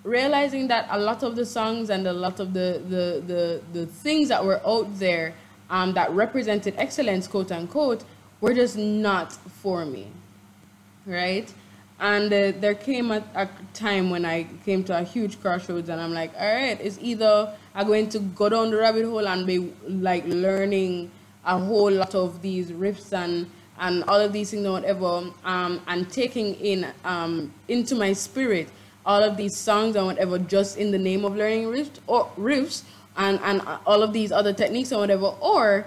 realizing 0.04 0.66
that 0.68 0.86
a 0.90 0.98
lot 0.98 1.22
of 1.22 1.36
the 1.36 1.44
songs 1.44 1.90
and 1.90 2.06
a 2.06 2.14
lot 2.14 2.40
of 2.40 2.54
the, 2.54 2.82
the, 2.88 3.22
the, 3.26 3.62
the 3.74 3.86
things 3.86 4.30
that 4.30 4.42
were 4.42 4.66
out 4.66 4.98
there 4.98 5.34
um, 5.68 5.92
that 5.92 6.10
represented 6.12 6.74
excellence, 6.78 7.28
quote 7.28 7.52
unquote, 7.52 8.04
were 8.40 8.54
just 8.54 8.78
not 8.78 9.34
for 9.34 9.84
me, 9.84 10.06
right? 11.04 11.52
And 12.00 12.32
uh, 12.32 12.52
there 12.60 12.74
came 12.74 13.10
a, 13.10 13.24
a, 13.34 13.48
time 13.74 14.10
when 14.10 14.24
I 14.24 14.46
came 14.64 14.84
to 14.84 14.96
a 14.96 15.02
huge 15.02 15.40
crossroads, 15.40 15.88
and 15.88 16.00
I'm 16.00 16.14
like, 16.14 16.32
all 16.38 16.46
right, 16.46 16.78
it's 16.80 16.98
either 17.00 17.52
I'm 17.74 17.86
going 17.88 18.08
to 18.10 18.20
go 18.20 18.48
down 18.48 18.70
the 18.70 18.76
rabbit 18.76 19.04
hole 19.04 19.26
and 19.26 19.46
be 19.46 19.72
like 19.88 20.24
learning 20.26 21.10
a 21.44 21.58
whole 21.58 21.90
lot 21.90 22.14
of 22.14 22.40
these 22.42 22.70
riffs 22.70 23.12
and 23.12 23.50
and 23.80 24.02
all 24.04 24.20
of 24.20 24.32
these 24.32 24.50
things 24.50 24.66
or 24.66 24.72
whatever, 24.72 25.30
um, 25.44 25.80
and 25.86 26.10
taking 26.10 26.54
in 26.54 26.86
um, 27.04 27.52
into 27.68 27.94
my 27.94 28.12
spirit 28.12 28.68
all 29.06 29.22
of 29.22 29.36
these 29.36 29.56
songs 29.56 29.96
and 29.96 30.06
whatever 30.06 30.38
just 30.38 30.76
in 30.76 30.90
the 30.90 30.98
name 30.98 31.24
of 31.24 31.34
learning 31.34 31.64
riffs 31.64 31.98
or 32.06 32.30
riffs 32.38 32.82
and 33.16 33.40
and 33.42 33.62
all 33.86 34.02
of 34.02 34.12
these 34.12 34.30
other 34.30 34.52
techniques 34.52 34.92
or 34.92 35.00
whatever, 35.00 35.26
or 35.40 35.86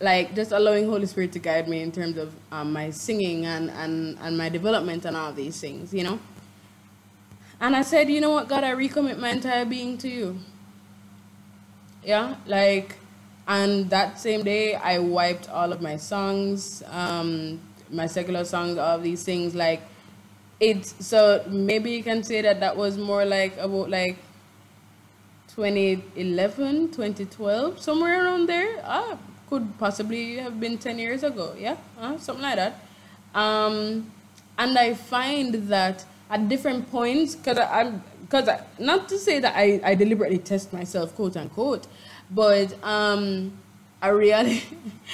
like 0.00 0.34
just 0.34 0.52
allowing 0.52 0.86
Holy 0.86 1.06
Spirit 1.06 1.32
to 1.32 1.38
guide 1.38 1.68
me 1.68 1.82
in 1.82 1.92
terms 1.92 2.16
of 2.16 2.34
um, 2.50 2.72
my 2.72 2.90
singing 2.90 3.44
and, 3.44 3.70
and, 3.70 4.18
and 4.22 4.36
my 4.36 4.48
development 4.48 5.04
and 5.04 5.16
all 5.16 5.32
these 5.32 5.60
things, 5.60 5.92
you 5.92 6.02
know. 6.02 6.18
And 7.60 7.76
I 7.76 7.82
said, 7.82 8.08
you 8.08 8.22
know 8.22 8.30
what, 8.30 8.48
God, 8.48 8.64
I 8.64 8.72
recommit 8.72 9.18
my 9.18 9.28
entire 9.30 9.66
being 9.66 9.98
to 9.98 10.08
you. 10.08 10.38
Yeah, 12.02 12.36
like, 12.46 12.96
and 13.46 13.90
that 13.90 14.18
same 14.18 14.42
day, 14.42 14.74
I 14.74 14.98
wiped 14.98 15.50
all 15.50 15.70
of 15.70 15.82
my 15.82 15.98
songs, 15.98 16.82
um, 16.90 17.60
my 17.90 18.06
secular 18.06 18.44
songs, 18.44 18.78
all 18.78 18.96
of 18.96 19.02
these 19.02 19.22
things. 19.22 19.54
Like, 19.54 19.82
it's 20.60 21.06
so 21.06 21.44
maybe 21.48 21.90
you 21.90 22.02
can 22.02 22.22
say 22.22 22.40
that 22.40 22.60
that 22.60 22.76
was 22.76 22.96
more 22.96 23.24
like 23.26 23.56
about 23.58 23.90
like 23.90 24.16
2011, 25.54 26.92
2012, 26.92 27.80
somewhere 27.80 28.24
around 28.24 28.46
there. 28.46 28.82
Ah, 28.84 29.18
could 29.50 29.76
possibly 29.78 30.36
have 30.36 30.60
been 30.60 30.78
10 30.78 30.98
years 30.98 31.24
ago, 31.24 31.54
yeah, 31.58 31.76
uh, 32.00 32.16
something 32.16 32.42
like 32.42 32.56
that. 32.56 32.80
Um, 33.34 34.10
and 34.56 34.78
I 34.78 34.94
find 34.94 35.54
that 35.68 36.04
at 36.30 36.48
different 36.48 36.90
points, 36.90 37.34
because 37.34 37.58
I'm, 37.58 38.02
because 38.20 38.48
not 38.78 39.08
to 39.08 39.18
say 39.18 39.40
that 39.40 39.54
I, 39.56 39.80
I 39.82 39.94
deliberately 39.96 40.38
test 40.38 40.72
myself, 40.72 41.14
quote 41.16 41.36
unquote, 41.36 41.88
but 42.30 42.72
um, 42.84 43.52
a 44.00 44.14
reality, 44.14 44.62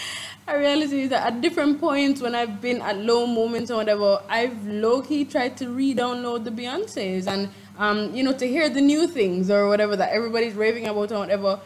a 0.49 0.59
reality 0.59 1.03
is 1.05 1.11
that 1.11 1.27
at 1.27 1.41
different 1.41 1.81
points 1.81 2.21
when 2.21 2.35
I've 2.35 2.61
been 2.61 2.83
at 2.83 2.99
low 2.99 3.27
moments 3.27 3.71
or 3.71 3.77
whatever, 3.77 4.21
I've 4.29 4.67
low 4.67 5.01
key 5.01 5.25
tried 5.25 5.57
to 5.57 5.71
re-download 5.71 6.45
the 6.45 6.51
Beyonces 6.51 7.27
and 7.27 7.49
um, 7.79 8.15
you 8.15 8.23
know 8.23 8.33
to 8.35 8.47
hear 8.47 8.69
the 8.69 8.81
new 8.81 9.07
things 9.07 9.51
or 9.51 9.69
whatever 9.69 9.97
that 9.97 10.11
everybody's 10.13 10.55
raving 10.55 10.87
about 10.87 11.11
or 11.11 11.21
whatever, 11.21 11.59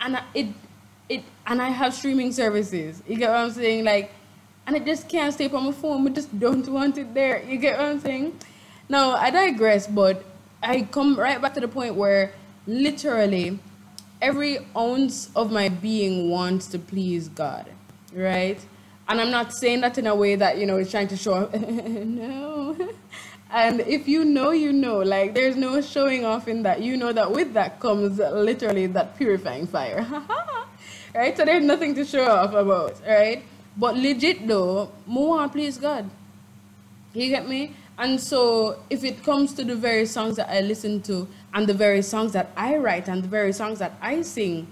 and 0.00 0.20
it 0.34 0.48
it 1.08 1.24
and 1.46 1.62
I 1.62 1.68
have 1.68 1.94
streaming 1.94 2.32
services. 2.32 3.02
You 3.06 3.16
get 3.16 3.30
what 3.30 3.38
I'm 3.38 3.50
saying? 3.50 3.84
Like, 3.84 4.12
and 4.66 4.76
I 4.76 4.78
just 4.80 5.08
can't 5.08 5.32
stay 5.32 5.48
on 5.48 5.64
my 5.64 5.72
phone. 5.72 6.04
We 6.04 6.10
just 6.10 6.38
don't 6.38 6.68
want 6.68 6.98
it 6.98 7.14
there. 7.14 7.42
You 7.42 7.56
get 7.56 7.78
what 7.78 7.86
I'm 7.86 8.00
saying? 8.00 8.38
Now 8.88 9.12
I 9.12 9.30
digress, 9.30 9.86
but 9.86 10.24
I 10.62 10.82
come 10.82 11.18
right 11.18 11.40
back 11.40 11.54
to 11.54 11.60
the 11.60 11.68
point 11.68 11.94
where 11.94 12.32
literally 12.66 13.58
every 14.20 14.58
ounce 14.76 15.30
of 15.34 15.50
my 15.52 15.68
being 15.68 16.30
wants 16.30 16.66
to 16.68 16.78
please 16.78 17.28
God, 17.28 17.66
right? 18.12 18.58
And 19.08 19.20
I'm 19.20 19.30
not 19.30 19.54
saying 19.54 19.80
that 19.80 19.96
in 19.96 20.06
a 20.06 20.14
way 20.14 20.34
that 20.36 20.58
you 20.58 20.66
know 20.66 20.76
is 20.76 20.90
trying 20.90 21.08
to 21.08 21.16
show 21.16 21.46
no. 21.54 22.76
And 23.50 23.80
if 23.80 24.06
you 24.06 24.24
know, 24.24 24.50
you 24.50 24.72
know. 24.72 24.98
Like 24.98 25.34
there's 25.34 25.56
no 25.56 25.80
showing 25.80 26.24
off 26.24 26.48
in 26.48 26.62
that. 26.64 26.82
You 26.82 26.96
know 26.96 27.12
that 27.12 27.30
with 27.32 27.54
that 27.54 27.80
comes 27.80 28.18
literally 28.18 28.86
that 28.88 29.16
purifying 29.16 29.66
fire. 29.66 30.06
right? 31.14 31.36
So 31.36 31.44
there's 31.44 31.64
nothing 31.64 31.94
to 31.94 32.04
show 32.04 32.24
off 32.28 32.54
about, 32.54 33.00
right? 33.06 33.44
But 33.76 33.96
legit 33.96 34.46
though, 34.46 34.90
more 35.06 35.48
please 35.48 35.78
God. 35.78 36.08
You 37.14 37.28
get 37.28 37.48
me? 37.48 37.74
And 37.98 38.20
so 38.20 38.80
if 38.90 39.02
it 39.02 39.24
comes 39.24 39.52
to 39.54 39.64
the 39.64 39.74
very 39.74 40.06
songs 40.06 40.36
that 40.36 40.48
I 40.48 40.60
listen 40.60 41.02
to 41.02 41.26
and 41.52 41.66
the 41.66 41.74
very 41.74 42.02
songs 42.02 42.32
that 42.32 42.50
I 42.56 42.76
write 42.76 43.08
and 43.08 43.22
the 43.22 43.28
very 43.28 43.52
songs 43.52 43.80
that 43.80 43.92
I 44.00 44.22
sing, 44.22 44.68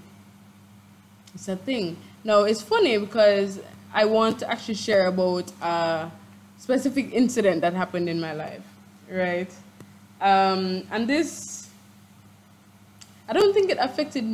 it's 1.35 1.49
a 1.49 1.57
thing. 1.57 1.97
Now 2.23 2.45
it's 2.45 2.63
funny 2.63 2.99
because 2.99 3.61
I 3.93 4.05
want 4.05 4.39
to 4.41 4.51
actually 4.51 4.75
share 4.75 5.07
about 5.07 5.51
a 5.61 6.11
specific 6.59 7.13
incident 7.13 7.63
that 7.63 7.73
happened 7.73 8.09
in 8.09 8.21
my 8.21 8.33
life, 8.33 8.65
right? 9.11 9.51
Um, 10.21 10.87
and 10.91 11.09
this, 11.09 11.69
I 13.29 13.33
don't 13.33 13.53
think 13.53 13.71
it 13.71 13.79
affected 13.81 14.25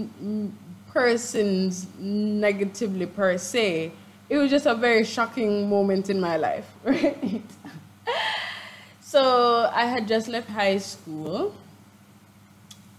persons 0.93 1.87
negatively 1.99 3.07
per 3.07 3.39
se. 3.39 3.93
It 4.29 4.39
was 4.39 4.51
just 4.51 4.67
a 4.67 4.75
very 4.75 5.05
shocking 5.05 5.69
moment 5.69 6.11
in 6.11 6.21
my 6.21 6.37
life, 6.37 6.69
right? 6.85 7.43
so 9.01 9.71
I 9.73 9.85
had 9.85 10.09
just 10.09 10.29
left 10.29 10.49
high 10.49 10.79
school 10.79 11.55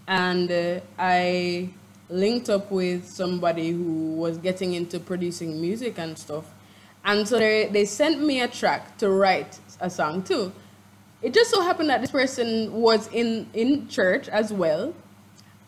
and 0.06 0.50
uh, 0.50 0.80
I 0.98 1.70
linked 2.08 2.50
up 2.50 2.70
with 2.70 3.08
somebody 3.08 3.72
who 3.72 4.14
was 4.14 4.38
getting 4.38 4.74
into 4.74 5.00
producing 5.00 5.60
music 5.60 5.98
and 5.98 6.18
stuff. 6.18 6.44
And 7.04 7.26
so 7.26 7.38
they, 7.38 7.68
they 7.68 7.84
sent 7.84 8.22
me 8.22 8.40
a 8.40 8.48
track 8.48 8.96
to 8.98 9.10
write 9.10 9.58
a 9.80 9.90
song 9.90 10.22
too. 10.22 10.52
It 11.22 11.32
just 11.32 11.50
so 11.50 11.62
happened 11.62 11.88
that 11.88 12.00
this 12.00 12.10
person 12.10 12.72
was 12.72 13.08
in, 13.08 13.48
in 13.54 13.88
church 13.88 14.28
as 14.28 14.52
well. 14.52 14.94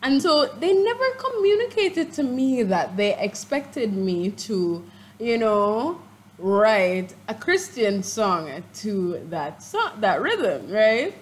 And 0.03 0.21
so 0.21 0.45
they 0.45 0.73
never 0.73 1.11
communicated 1.17 2.13
to 2.13 2.23
me 2.23 2.63
that 2.63 2.95
they 2.97 3.17
expected 3.17 3.93
me 3.93 4.31
to, 4.31 4.83
you 5.19 5.37
know, 5.37 5.99
write 6.37 7.15
a 7.27 7.33
Christian 7.33 8.03
song 8.03 8.63
to 8.75 9.25
that 9.29 9.63
song, 9.63 9.91
that 10.01 10.21
rhythm, 10.21 10.69
right? 10.69 11.15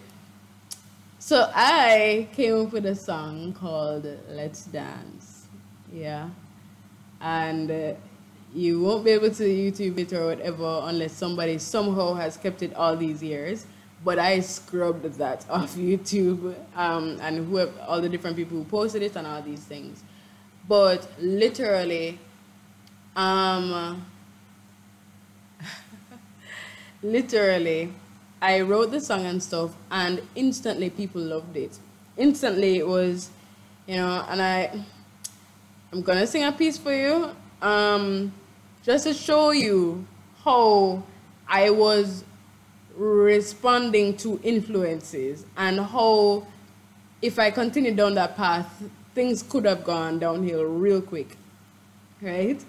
So 1.19 1.49
I 1.55 2.27
came 2.33 2.65
up 2.65 2.73
with 2.73 2.85
a 2.85 2.95
song 2.95 3.53
called 3.53 4.05
Let's 4.29 4.65
Dance. 4.65 5.47
Yeah. 5.91 6.29
And 7.21 7.71
uh, 7.71 7.93
you 8.53 8.81
won't 8.81 9.05
be 9.05 9.11
able 9.11 9.31
to 9.31 9.43
YouTube 9.43 9.97
it 9.97 10.13
or 10.13 10.27
whatever 10.27 10.81
unless 10.83 11.13
somebody 11.13 11.57
somehow 11.57 12.13
has 12.13 12.37
kept 12.37 12.61
it 12.61 12.73
all 12.75 12.95
these 12.95 13.23
years 13.23 13.65
but 14.05 14.19
I 14.19 14.39
scrubbed 14.39 15.03
that 15.15 15.45
off 15.49 15.75
YouTube 15.75 16.55
um, 16.75 17.17
and 17.21 17.51
all 17.87 17.99
the 17.99 18.07
different 18.07 18.37
people 18.37 18.57
who 18.59 18.63
posted 18.63 19.01
it 19.01 19.15
and 19.15 19.27
all 19.27 19.41
these 19.41 19.65
things. 19.65 20.03
but 20.67 21.07
literally, 21.19 22.19
um, 23.15 24.05
literally, 27.03 27.91
I 28.41 28.61
wrote 28.61 28.91
the 28.91 29.01
song 29.01 29.25
and 29.25 29.41
stuff, 29.41 29.75
and 29.89 30.21
instantly 30.35 30.89
people 30.89 31.21
loved 31.21 31.57
it. 31.57 31.77
Instantly, 32.17 32.77
it 32.77 32.87
was, 32.87 33.29
you 33.87 33.95
know, 33.95 34.25
and 34.29 34.41
I, 34.41 34.83
I'm 35.91 36.01
gonna 36.01 36.27
sing 36.27 36.43
a 36.43 36.51
piece 36.51 36.77
for 36.77 36.93
you, 36.93 37.31
um, 37.61 38.31
just 38.83 39.05
to 39.05 39.13
show 39.13 39.51
you 39.51 40.05
how 40.43 41.03
I 41.47 41.69
was 41.71 42.23
responding 42.95 44.15
to 44.17 44.39
influences 44.43 45.45
and 45.57 45.79
how, 45.79 46.45
if 47.21 47.39
I 47.39 47.51
continued 47.51 47.97
down 47.97 48.15
that 48.15 48.35
path, 48.35 48.83
things 49.13 49.43
could 49.43 49.65
have 49.65 49.83
gone 49.83 50.19
downhill 50.19 50.63
real 50.63 51.01
quick, 51.01 51.37
right? 52.21 52.63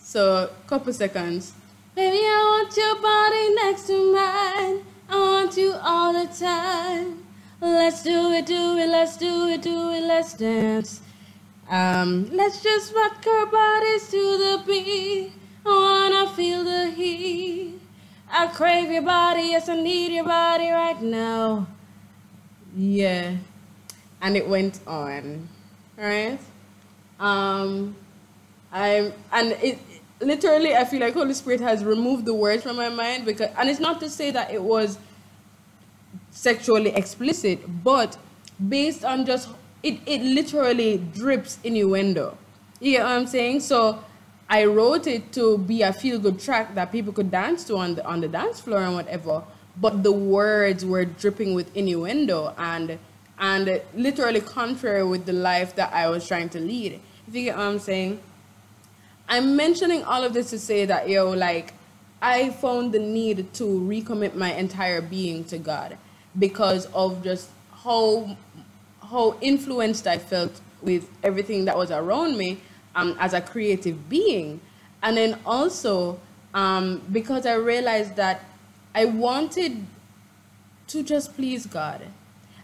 So, 0.00 0.50
couple 0.66 0.92
seconds. 0.92 1.52
Baby, 1.94 2.18
I 2.18 2.62
want 2.62 2.76
your 2.76 2.96
body 3.00 3.54
next 3.54 3.86
to 3.86 4.12
mine. 4.12 4.84
I 5.08 5.16
want 5.16 5.56
you 5.56 5.74
all 5.80 6.12
the 6.12 6.32
time. 6.32 7.24
Let's 7.60 8.02
do 8.02 8.32
it, 8.32 8.46
do 8.46 8.76
it, 8.76 8.88
let's 8.88 9.16
do 9.16 9.48
it, 9.48 9.62
do 9.62 9.90
it, 9.90 10.02
let's 10.02 10.34
dance. 10.34 11.00
Um, 11.68 12.28
let's 12.32 12.62
just 12.62 12.94
rock 12.94 13.26
our 13.26 13.46
bodies 13.46 14.08
to 14.08 14.16
the 14.16 14.62
beat. 14.66 15.32
I 15.64 15.68
wanna 15.68 16.30
feel 16.34 16.62
the 16.62 16.90
heat. 16.90 17.75
I 18.38 18.48
crave 18.48 18.90
your 18.90 19.00
body, 19.00 19.48
yes, 19.52 19.66
I 19.66 19.80
need 19.80 20.12
your 20.12 20.24
body 20.24 20.68
right 20.68 21.00
now. 21.00 21.66
Yeah. 22.76 23.36
And 24.20 24.36
it 24.36 24.46
went 24.46 24.80
on. 24.86 25.48
Right? 25.96 26.38
Um 27.18 27.96
I'm 28.70 29.14
and 29.32 29.52
it 29.62 29.78
literally 30.20 30.76
I 30.76 30.84
feel 30.84 31.00
like 31.00 31.14
Holy 31.14 31.32
Spirit 31.32 31.60
has 31.62 31.82
removed 31.82 32.26
the 32.26 32.34
words 32.34 32.62
from 32.62 32.76
my 32.76 32.90
mind 32.90 33.24
because 33.24 33.48
and 33.56 33.70
it's 33.70 33.80
not 33.80 34.00
to 34.00 34.10
say 34.10 34.30
that 34.32 34.50
it 34.50 34.62
was 34.62 34.98
sexually 36.30 36.90
explicit, 36.90 37.60
but 37.82 38.18
based 38.68 39.02
on 39.02 39.24
just 39.24 39.48
it, 39.82 39.98
it 40.04 40.20
literally 40.20 40.98
drips 40.98 41.58
innuendo. 41.64 42.36
You 42.80 42.92
get 42.92 43.04
what 43.04 43.12
I'm 43.12 43.26
saying? 43.26 43.60
So 43.60 44.04
I 44.48 44.64
wrote 44.64 45.06
it 45.06 45.32
to 45.32 45.58
be 45.58 45.82
a 45.82 45.92
feel 45.92 46.18
good 46.18 46.38
track 46.38 46.74
that 46.76 46.92
people 46.92 47.12
could 47.12 47.30
dance 47.30 47.64
to 47.64 47.76
on 47.76 47.96
the 47.96 48.06
on 48.06 48.20
the 48.20 48.28
dance 48.28 48.60
floor 48.60 48.82
and 48.82 48.94
whatever. 48.94 49.42
But 49.78 50.02
the 50.02 50.12
words 50.12 50.84
were 50.84 51.04
dripping 51.04 51.54
with 51.54 51.76
innuendo 51.76 52.54
and 52.56 52.98
and 53.38 53.82
literally 53.94 54.40
contrary 54.40 55.04
with 55.04 55.26
the 55.26 55.32
life 55.32 55.74
that 55.76 55.92
I 55.92 56.08
was 56.08 56.26
trying 56.26 56.48
to 56.50 56.60
lead. 56.60 57.00
If 57.26 57.34
you 57.34 57.44
get 57.44 57.56
what 57.56 57.66
I'm 57.66 57.78
saying? 57.78 58.20
I'm 59.28 59.56
mentioning 59.56 60.04
all 60.04 60.22
of 60.22 60.32
this 60.32 60.50
to 60.50 60.58
say 60.58 60.84
that, 60.84 61.08
yo, 61.08 61.30
like, 61.30 61.74
I 62.22 62.50
found 62.50 62.92
the 62.92 63.00
need 63.00 63.52
to 63.54 63.64
recommit 63.64 64.34
my 64.34 64.54
entire 64.54 65.00
being 65.00 65.44
to 65.46 65.58
God 65.58 65.98
because 66.38 66.86
of 66.94 67.24
just 67.24 67.50
how 67.84 68.36
how 69.00 69.36
influenced 69.40 70.06
I 70.06 70.18
felt 70.18 70.60
with 70.82 71.08
everything 71.22 71.64
that 71.64 71.76
was 71.76 71.90
around 71.90 72.36
me 72.36 72.60
um, 72.96 73.16
as 73.20 73.32
a 73.34 73.40
creative 73.40 74.08
being, 74.08 74.60
and 75.02 75.16
then 75.16 75.38
also 75.46 76.18
um, 76.54 77.02
because 77.12 77.46
I 77.46 77.54
realized 77.54 78.16
that 78.16 78.44
I 78.94 79.04
wanted 79.04 79.86
to 80.88 81.02
just 81.02 81.36
please 81.36 81.66
God, 81.66 82.02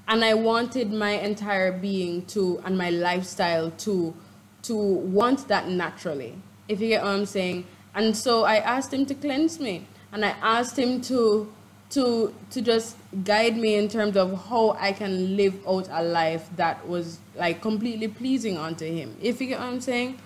and 0.09 0.25
I 0.25 0.35
wanted 0.35 0.93
my 0.93 1.13
entire 1.13 1.71
being 1.71 2.25
to 2.27 2.61
and 2.65 2.77
my 2.77 2.91
lifestyle 2.91 3.71
to 3.71 4.15
to 4.63 4.75
want 4.75 5.49
that 5.49 5.69
naturally 5.69 6.35
if 6.69 6.81
you 6.81 6.89
get 6.89 7.03
what 7.03 7.13
I'm 7.13 7.27
saying. 7.27 7.67
And 7.95 8.17
so 8.17 8.45
I 8.45 8.57
asked 8.57 8.93
him 8.93 9.05
to 9.07 9.15
cleanse 9.15 9.61
me, 9.61 9.87
and 10.13 10.25
I 10.25 10.31
asked 10.41 10.79
him 10.79 11.01
to 11.03 11.53
to 11.93 12.35
to 12.51 12.63
just 12.63 12.97
guide 13.25 13.57
me 13.57 13.75
in 13.75 13.89
terms 13.89 14.17
of 14.17 14.49
how 14.49 14.77
I 14.81 14.93
can 14.93 15.37
live 15.37 15.55
out 15.67 15.89
a 15.91 16.03
life 16.03 16.49
that 16.57 16.87
was 16.89 17.19
like 17.37 17.61
completely 17.61 18.09
pleasing 18.09 18.57
unto 18.57 18.87
him. 18.87 19.17
If 19.21 19.41
you 19.41 19.49
get 19.49 19.61
what 19.61 19.69
I'm 19.69 19.81
saying. 19.81 20.19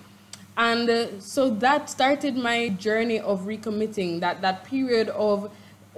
And 0.57 0.89
uh, 0.89 1.19
so 1.19 1.51
that 1.51 1.89
started 1.89 2.35
my 2.35 2.69
journey 2.69 3.19
of 3.19 3.41
recommitting. 3.41 4.21
That 4.21 4.41
that 4.41 4.63
period 4.63 5.09
of 5.09 5.51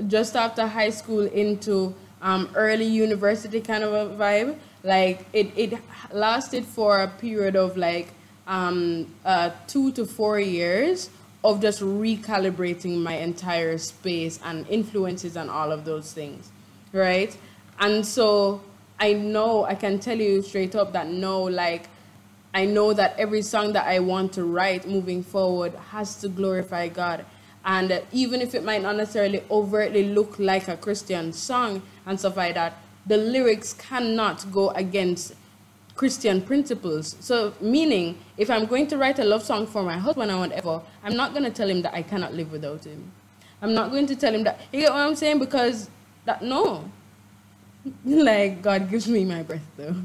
just 0.08 0.36
after 0.36 0.68
high 0.68 0.90
school 0.90 1.26
into 1.26 1.96
um, 2.22 2.50
early 2.56 2.86
university 2.86 3.62
kind 3.62 3.84
of 3.84 3.94
a 3.94 4.16
vibe. 4.16 4.58
Like 4.84 5.26
it, 5.34 5.52
it 5.56 5.80
lasted 6.12 6.66
for 6.66 7.00
a 7.00 7.08
period 7.08 7.56
of 7.56 7.78
like 7.78 8.10
um, 8.48 9.08
uh, 9.24 9.52
two 9.68 9.92
to 9.94 10.06
four 10.06 10.40
years 10.40 11.10
of 11.44 11.62
just 11.62 11.82
recalibrating 11.82 12.98
my 12.98 13.16
entire 13.16 13.78
space 13.78 14.40
and 14.44 14.68
influences 14.68 15.38
and 15.38 15.50
all 15.50 15.72
of 15.72 15.86
those 15.86 16.12
things, 16.12 16.52
right? 16.92 17.36
And 17.80 18.06
so 18.06 18.62
I 19.00 19.14
know, 19.14 19.64
I 19.64 19.76
can 19.76 20.00
tell 20.00 20.18
you 20.18 20.42
straight 20.42 20.76
up 20.76 20.92
that 20.94 21.08
no, 21.08 21.44
like, 21.44 21.88
I 22.54 22.66
know 22.66 22.94
that 22.94 23.18
every 23.18 23.42
song 23.42 23.74
that 23.74 23.88
I 23.88 24.00
want 24.00 24.34
to 24.34 24.44
write 24.44 24.88
moving 24.88 25.24
forward 25.24 25.74
has 25.92 26.16
to 26.22 26.28
glorify 26.28 26.90
God. 26.90 27.26
And 27.64 28.02
even 28.12 28.42
if 28.42 28.56
it 28.56 28.64
might 28.64 28.82
not 28.82 28.98
necessarily 28.98 29.44
overtly 29.50 30.10
look 30.14 30.40
like 30.40 30.68
a 30.68 30.76
Christian 30.76 31.32
song 31.32 31.84
and 32.06 32.20
stuff 32.20 32.36
like 32.36 32.56
that, 32.56 32.74
the 33.06 33.18
lyrics 33.18 33.74
cannot 33.74 34.52
go 34.52 34.72
against 34.72 35.36
Christian 36.00 36.42
principles. 36.42 37.18
So, 37.20 37.54
meaning, 37.60 38.18
if 38.38 38.50
I'm 38.50 38.68
going 38.68 38.88
to 38.88 38.98
write 38.98 39.20
a 39.20 39.26
love 39.26 39.44
song 39.44 39.68
for 39.68 39.84
my 39.84 39.98
husband 39.98 40.32
or 40.32 40.38
whatever, 40.38 40.82
I'm 41.04 41.18
not 41.18 41.34
going 41.34 41.44
to 41.44 41.50
tell 41.50 41.70
him 41.70 41.82
that 41.82 41.94
I 41.94 42.04
cannot 42.04 42.34
live 42.34 42.54
without 42.54 42.86
him. 42.86 43.12
I'm 43.62 43.74
not 43.74 43.92
going 43.92 44.08
to 44.08 44.16
tell 44.16 44.34
him 44.34 44.46
that. 44.46 44.62
You 44.72 44.80
get 44.80 44.94
what 44.94 45.02
I'm 45.02 45.18
saying? 45.18 45.40
Because 45.40 45.90
that 46.24 46.42
no, 46.42 46.90
like 48.06 48.62
God 48.62 48.90
gives 48.90 49.10
me 49.10 49.26
my 49.26 49.44
breath 49.44 49.70
though, 49.76 49.98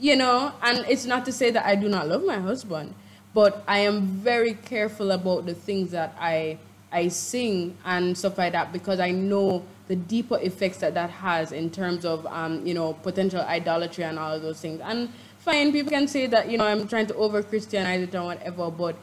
you 0.00 0.16
know. 0.16 0.50
And 0.60 0.84
it's 0.88 1.06
not 1.06 1.24
to 1.26 1.32
say 1.32 1.52
that 1.52 1.64
I 1.64 1.76
do 1.76 1.88
not 1.88 2.08
love 2.08 2.24
my 2.24 2.40
husband, 2.40 2.92
but 3.32 3.62
I 3.68 3.78
am 3.78 4.02
very 4.06 4.54
careful 4.54 5.12
about 5.12 5.46
the 5.46 5.54
things 5.54 5.92
that 5.92 6.16
I 6.18 6.58
I 6.90 7.06
sing 7.06 7.76
and 7.84 8.18
stuff 8.18 8.36
like 8.36 8.50
that 8.54 8.72
because 8.72 8.98
I 8.98 9.12
know 9.12 9.62
the 9.88 9.96
deeper 9.96 10.38
effects 10.40 10.78
that 10.78 10.94
that 10.94 11.10
has 11.10 11.52
in 11.52 11.70
terms 11.70 12.04
of, 12.04 12.26
um, 12.26 12.66
you 12.66 12.74
know, 12.74 12.94
potential 12.94 13.40
idolatry 13.42 14.04
and 14.04 14.18
all 14.18 14.38
those 14.40 14.60
things. 14.60 14.80
And 14.82 15.10
fine, 15.38 15.72
people 15.72 15.90
can 15.90 16.08
say 16.08 16.26
that, 16.26 16.50
you 16.50 16.56
know, 16.56 16.64
I'm 16.64 16.88
trying 16.88 17.06
to 17.08 17.14
over 17.16 17.42
Christianize 17.42 18.02
it 18.02 18.14
or 18.14 18.24
whatever, 18.24 18.70
but 18.70 18.96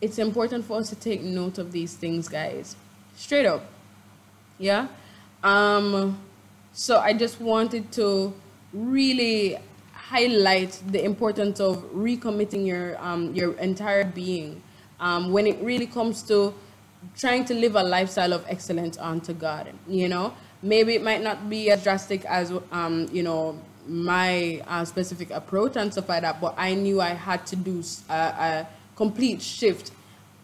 it's 0.00 0.18
important 0.18 0.64
for 0.64 0.78
us 0.78 0.88
to 0.90 0.96
take 0.96 1.22
note 1.22 1.58
of 1.58 1.70
these 1.70 1.94
things, 1.94 2.28
guys. 2.28 2.74
Straight 3.16 3.46
up. 3.46 3.64
Yeah? 4.58 4.88
Um, 5.42 6.18
so 6.72 6.98
I 6.98 7.12
just 7.12 7.40
wanted 7.40 7.92
to 7.92 8.34
really 8.72 9.58
highlight 9.92 10.82
the 10.88 11.04
importance 11.04 11.60
of 11.60 11.84
recommitting 11.92 12.66
your, 12.66 12.96
um, 13.02 13.34
your 13.34 13.52
entire 13.54 14.04
being 14.04 14.62
um, 15.00 15.32
when 15.32 15.46
it 15.46 15.60
really 15.62 15.86
comes 15.86 16.22
to 16.22 16.54
trying 17.16 17.44
to 17.46 17.54
live 17.54 17.76
a 17.76 17.82
lifestyle 17.82 18.32
of 18.32 18.44
excellence 18.48 18.98
unto 18.98 19.32
God. 19.32 19.72
You 19.88 20.08
know, 20.08 20.34
maybe 20.62 20.94
it 20.94 21.02
might 21.02 21.22
not 21.22 21.48
be 21.48 21.70
as 21.70 21.82
drastic 21.82 22.24
as 22.24 22.52
um, 22.72 23.08
you 23.12 23.22
know 23.22 23.60
my 23.86 24.62
uh, 24.66 24.84
specific 24.84 25.30
approach 25.30 25.76
and 25.76 25.92
stuff 25.92 26.08
like 26.08 26.22
that, 26.22 26.40
but 26.40 26.54
I 26.56 26.74
knew 26.74 27.00
I 27.00 27.10
had 27.10 27.46
to 27.46 27.56
do 27.56 27.82
a, 28.10 28.14
a 28.14 28.68
complete 28.96 29.40
shift 29.40 29.92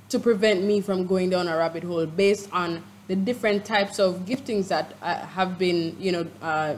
to 0.08 0.18
prevent 0.18 0.64
me 0.64 0.80
from 0.80 1.06
going 1.06 1.30
down 1.30 1.48
a 1.48 1.56
rabbit 1.56 1.82
hole 1.82 2.06
based 2.06 2.48
on 2.52 2.82
the 3.06 3.16
different 3.16 3.64
types 3.64 3.98
of 3.98 4.20
giftings 4.20 4.68
that 4.68 4.94
uh, 5.02 5.26
have 5.26 5.58
been, 5.58 5.94
you 6.00 6.12
know, 6.12 6.26
uh, 6.40 6.74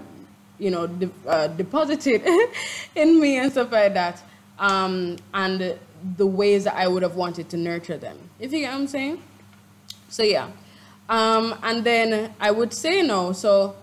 you 0.59 0.71
know, 0.71 0.87
de 0.87 1.11
uh, 1.29 1.47
deposited 1.49 2.23
in 2.97 3.21
me 3.21 3.39
and 3.39 3.53
stuff 3.53 3.71
like 3.71 3.95
that, 3.95 4.23
um, 4.59 5.17
and 5.35 5.79
the 6.17 6.27
ways 6.27 6.65
that 6.65 6.75
I 6.75 6.89
would 6.89 7.03
have 7.03 7.15
wanted 7.15 7.49
to 7.51 7.57
nurture 7.57 7.97
them. 7.97 8.19
If 8.41 8.53
you 8.53 8.61
get 8.61 8.73
what 8.73 8.81
I'm 8.81 8.87
saying. 8.89 9.23
So 10.09 10.23
yeah. 10.23 10.51
Um, 11.09 11.59
and 11.63 11.85
then 11.85 12.35
I 12.41 12.51
would 12.51 12.73
say 12.73 13.03
no. 13.03 13.33
So 13.33 13.77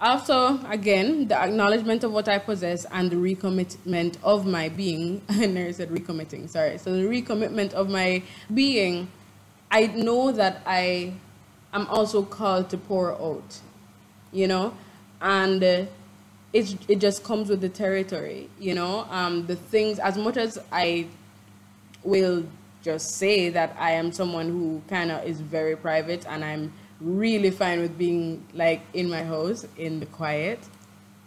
after, 0.00 0.58
again, 0.68 1.28
the 1.28 1.38
acknowledgement 1.38 2.04
of 2.04 2.12
what 2.12 2.28
I 2.28 2.38
possess 2.38 2.86
and 2.86 3.10
the 3.10 3.16
recommitment 3.16 4.16
of 4.22 4.46
my 4.46 4.68
being, 4.70 5.20
I 5.28 5.46
never 5.46 5.72
said 5.72 5.90
recommitting, 5.90 6.48
sorry. 6.48 6.78
So 6.78 6.92
the 6.92 7.02
recommitment 7.02 7.74
of 7.74 7.90
my 7.90 8.22
being, 8.52 9.08
I 9.70 9.86
know 9.88 10.32
that 10.32 10.62
I 10.66 11.12
am 11.72 11.86
also 11.88 12.22
called 12.22 12.70
to 12.70 12.78
pour 12.78 13.12
out, 13.12 13.60
you 14.32 14.48
know? 14.48 14.74
And 15.20 15.62
uh, 15.62 15.84
it, 16.52 16.76
it 16.88 16.98
just 16.98 17.22
comes 17.22 17.50
with 17.50 17.60
the 17.60 17.68
territory, 17.68 18.48
you 18.58 18.74
know? 18.74 19.06
Um, 19.10 19.46
the 19.46 19.56
things, 19.56 19.98
as 19.98 20.16
much 20.16 20.38
as 20.38 20.58
I 20.72 21.06
will 22.02 22.46
just 22.82 23.16
say 23.16 23.50
that 23.50 23.76
I 23.78 23.92
am 23.92 24.12
someone 24.12 24.48
who 24.48 24.82
kind 24.88 25.10
of 25.10 25.24
is 25.24 25.40
very 25.40 25.76
private 25.76 26.26
and 26.28 26.44
I'm 26.44 26.72
really 27.00 27.50
fine 27.50 27.80
with 27.80 27.96
being 27.96 28.44
like 28.54 28.82
in 28.94 29.08
my 29.08 29.22
house 29.22 29.66
in 29.76 30.00
the 30.00 30.06
quiet 30.06 30.58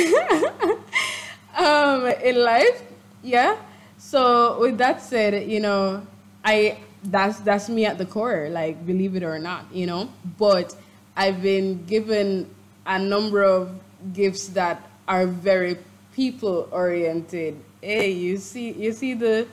um, 1.58 2.06
in 2.24 2.44
life. 2.44 2.84
Yeah. 3.24 3.58
so 3.98 4.60
with 4.60 4.78
that 4.78 5.02
said, 5.02 5.50
you 5.50 5.60
know, 5.60 6.06
I 6.44 6.78
that's 7.04 7.40
that's 7.42 7.70
me 7.70 7.86
at 7.86 7.98
the 7.98 8.06
core, 8.06 8.50
like 8.50 8.86
believe 8.86 9.16
it 9.16 9.24
or 9.24 9.40
not, 9.40 9.66
you 9.72 9.86
know. 9.86 10.10
But 10.38 10.76
I've 11.16 11.42
been 11.42 11.86
given 11.86 12.50
a 12.86 13.00
number 13.00 13.44
of 13.44 13.72
gifts 14.14 14.48
that 14.50 14.90
are 15.08 15.26
very 15.26 15.78
people 16.14 16.68
oriented. 16.72 17.60
Hey, 17.82 18.12
you 18.12 18.38
see 18.38 18.72
you 18.72 18.92
see 18.94 19.14
the 19.14 19.48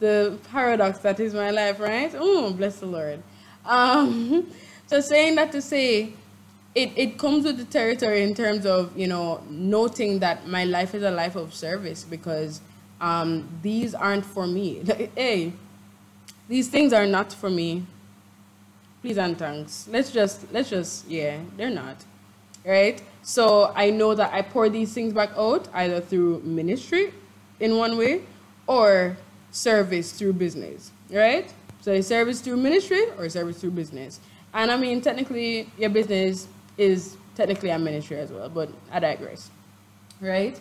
the 0.00 0.38
paradox 0.50 0.98
that 0.98 1.20
is 1.20 1.32
my 1.32 1.50
life, 1.50 1.78
right? 1.78 2.12
Oh, 2.16 2.52
bless 2.52 2.80
the 2.80 2.86
Lord. 2.86 3.22
Um, 3.64 4.50
so 4.86 5.00
saying 5.00 5.36
that 5.36 5.52
to 5.52 5.62
say 5.62 6.14
it, 6.74 6.92
it 6.96 7.18
comes 7.18 7.44
with 7.44 7.58
the 7.58 7.64
territory 7.64 8.22
in 8.22 8.34
terms 8.34 8.64
of, 8.64 8.96
you 8.96 9.06
know, 9.06 9.42
noting 9.48 10.18
that 10.20 10.46
my 10.46 10.64
life 10.64 10.94
is 10.94 11.02
a 11.02 11.10
life 11.10 11.36
of 11.36 11.54
service 11.54 12.04
because 12.04 12.60
um, 13.00 13.48
these 13.62 13.94
aren't 13.94 14.24
for 14.24 14.46
me. 14.46 14.82
hey, 15.16 15.52
these 16.48 16.68
things 16.68 16.92
are 16.92 17.06
not 17.06 17.32
for 17.32 17.50
me. 17.50 17.86
Please 19.02 19.18
and 19.18 19.38
thanks. 19.38 19.88
Let's 19.90 20.10
just, 20.10 20.52
let's 20.52 20.70
just, 20.70 21.08
yeah, 21.08 21.38
they're 21.56 21.70
not. 21.70 21.96
Right? 22.64 23.02
So 23.22 23.72
I 23.74 23.90
know 23.90 24.14
that 24.14 24.32
I 24.32 24.42
pour 24.42 24.68
these 24.68 24.92
things 24.92 25.12
back 25.12 25.30
out 25.36 25.68
either 25.72 26.00
through 26.00 26.40
ministry 26.44 27.12
in 27.58 27.76
one 27.78 27.96
way 27.96 28.22
or 28.66 29.16
service 29.50 30.12
through 30.12 30.34
business. 30.34 30.90
Right? 31.10 31.52
So 31.80 31.92
a 31.92 32.02
service 32.02 32.40
through 32.40 32.58
ministry 32.58 33.04
or 33.18 33.24
a 33.24 33.30
service 33.30 33.60
through 33.60 33.72
business. 33.72 34.20
And 34.52 34.70
I 34.70 34.76
mean, 34.76 35.00
technically, 35.00 35.70
your 35.78 35.90
business 35.90 36.48
is 36.76 37.16
technically 37.34 37.70
a 37.70 37.78
ministry 37.78 38.18
as 38.18 38.30
well, 38.30 38.48
but 38.48 38.68
I 38.90 39.00
digress. 39.00 39.50
Right? 40.20 40.60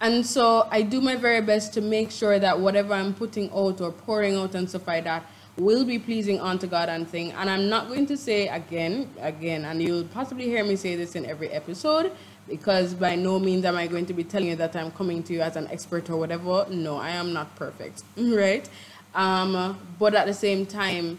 And 0.00 0.24
so 0.24 0.66
I 0.70 0.82
do 0.82 1.00
my 1.00 1.16
very 1.16 1.42
best 1.42 1.74
to 1.74 1.80
make 1.80 2.10
sure 2.10 2.38
that 2.38 2.58
whatever 2.58 2.94
I'm 2.94 3.12
putting 3.12 3.50
out 3.50 3.80
or 3.80 3.92
pouring 3.92 4.36
out 4.36 4.54
and 4.54 4.68
stuff 4.68 4.86
like 4.86 5.04
that 5.04 5.24
will 5.58 5.84
be 5.84 5.98
pleasing 5.98 6.40
unto 6.40 6.66
God 6.66 6.88
and 6.88 7.06
thing. 7.06 7.32
And 7.32 7.50
I'm 7.50 7.68
not 7.68 7.88
going 7.88 8.06
to 8.06 8.16
say 8.16 8.48
again, 8.48 9.10
again, 9.20 9.64
and 9.66 9.82
you'll 9.82 10.04
possibly 10.04 10.46
hear 10.46 10.64
me 10.64 10.76
say 10.76 10.96
this 10.96 11.16
in 11.16 11.26
every 11.26 11.50
episode, 11.50 12.12
because 12.48 12.94
by 12.94 13.14
no 13.14 13.38
means 13.38 13.64
am 13.64 13.76
I 13.76 13.86
going 13.86 14.06
to 14.06 14.12
be 14.12 14.24
telling 14.24 14.48
you 14.48 14.56
that 14.56 14.74
I'm 14.74 14.90
coming 14.92 15.22
to 15.24 15.32
you 15.32 15.40
as 15.40 15.56
an 15.56 15.68
expert 15.68 16.10
or 16.10 16.16
whatever. 16.16 16.66
No, 16.70 16.96
I 16.96 17.10
am 17.10 17.32
not 17.32 17.54
perfect, 17.56 18.02
right? 18.16 18.68
Um, 19.14 19.78
but 19.98 20.14
at 20.14 20.26
the 20.26 20.34
same 20.34 20.66
time, 20.66 21.18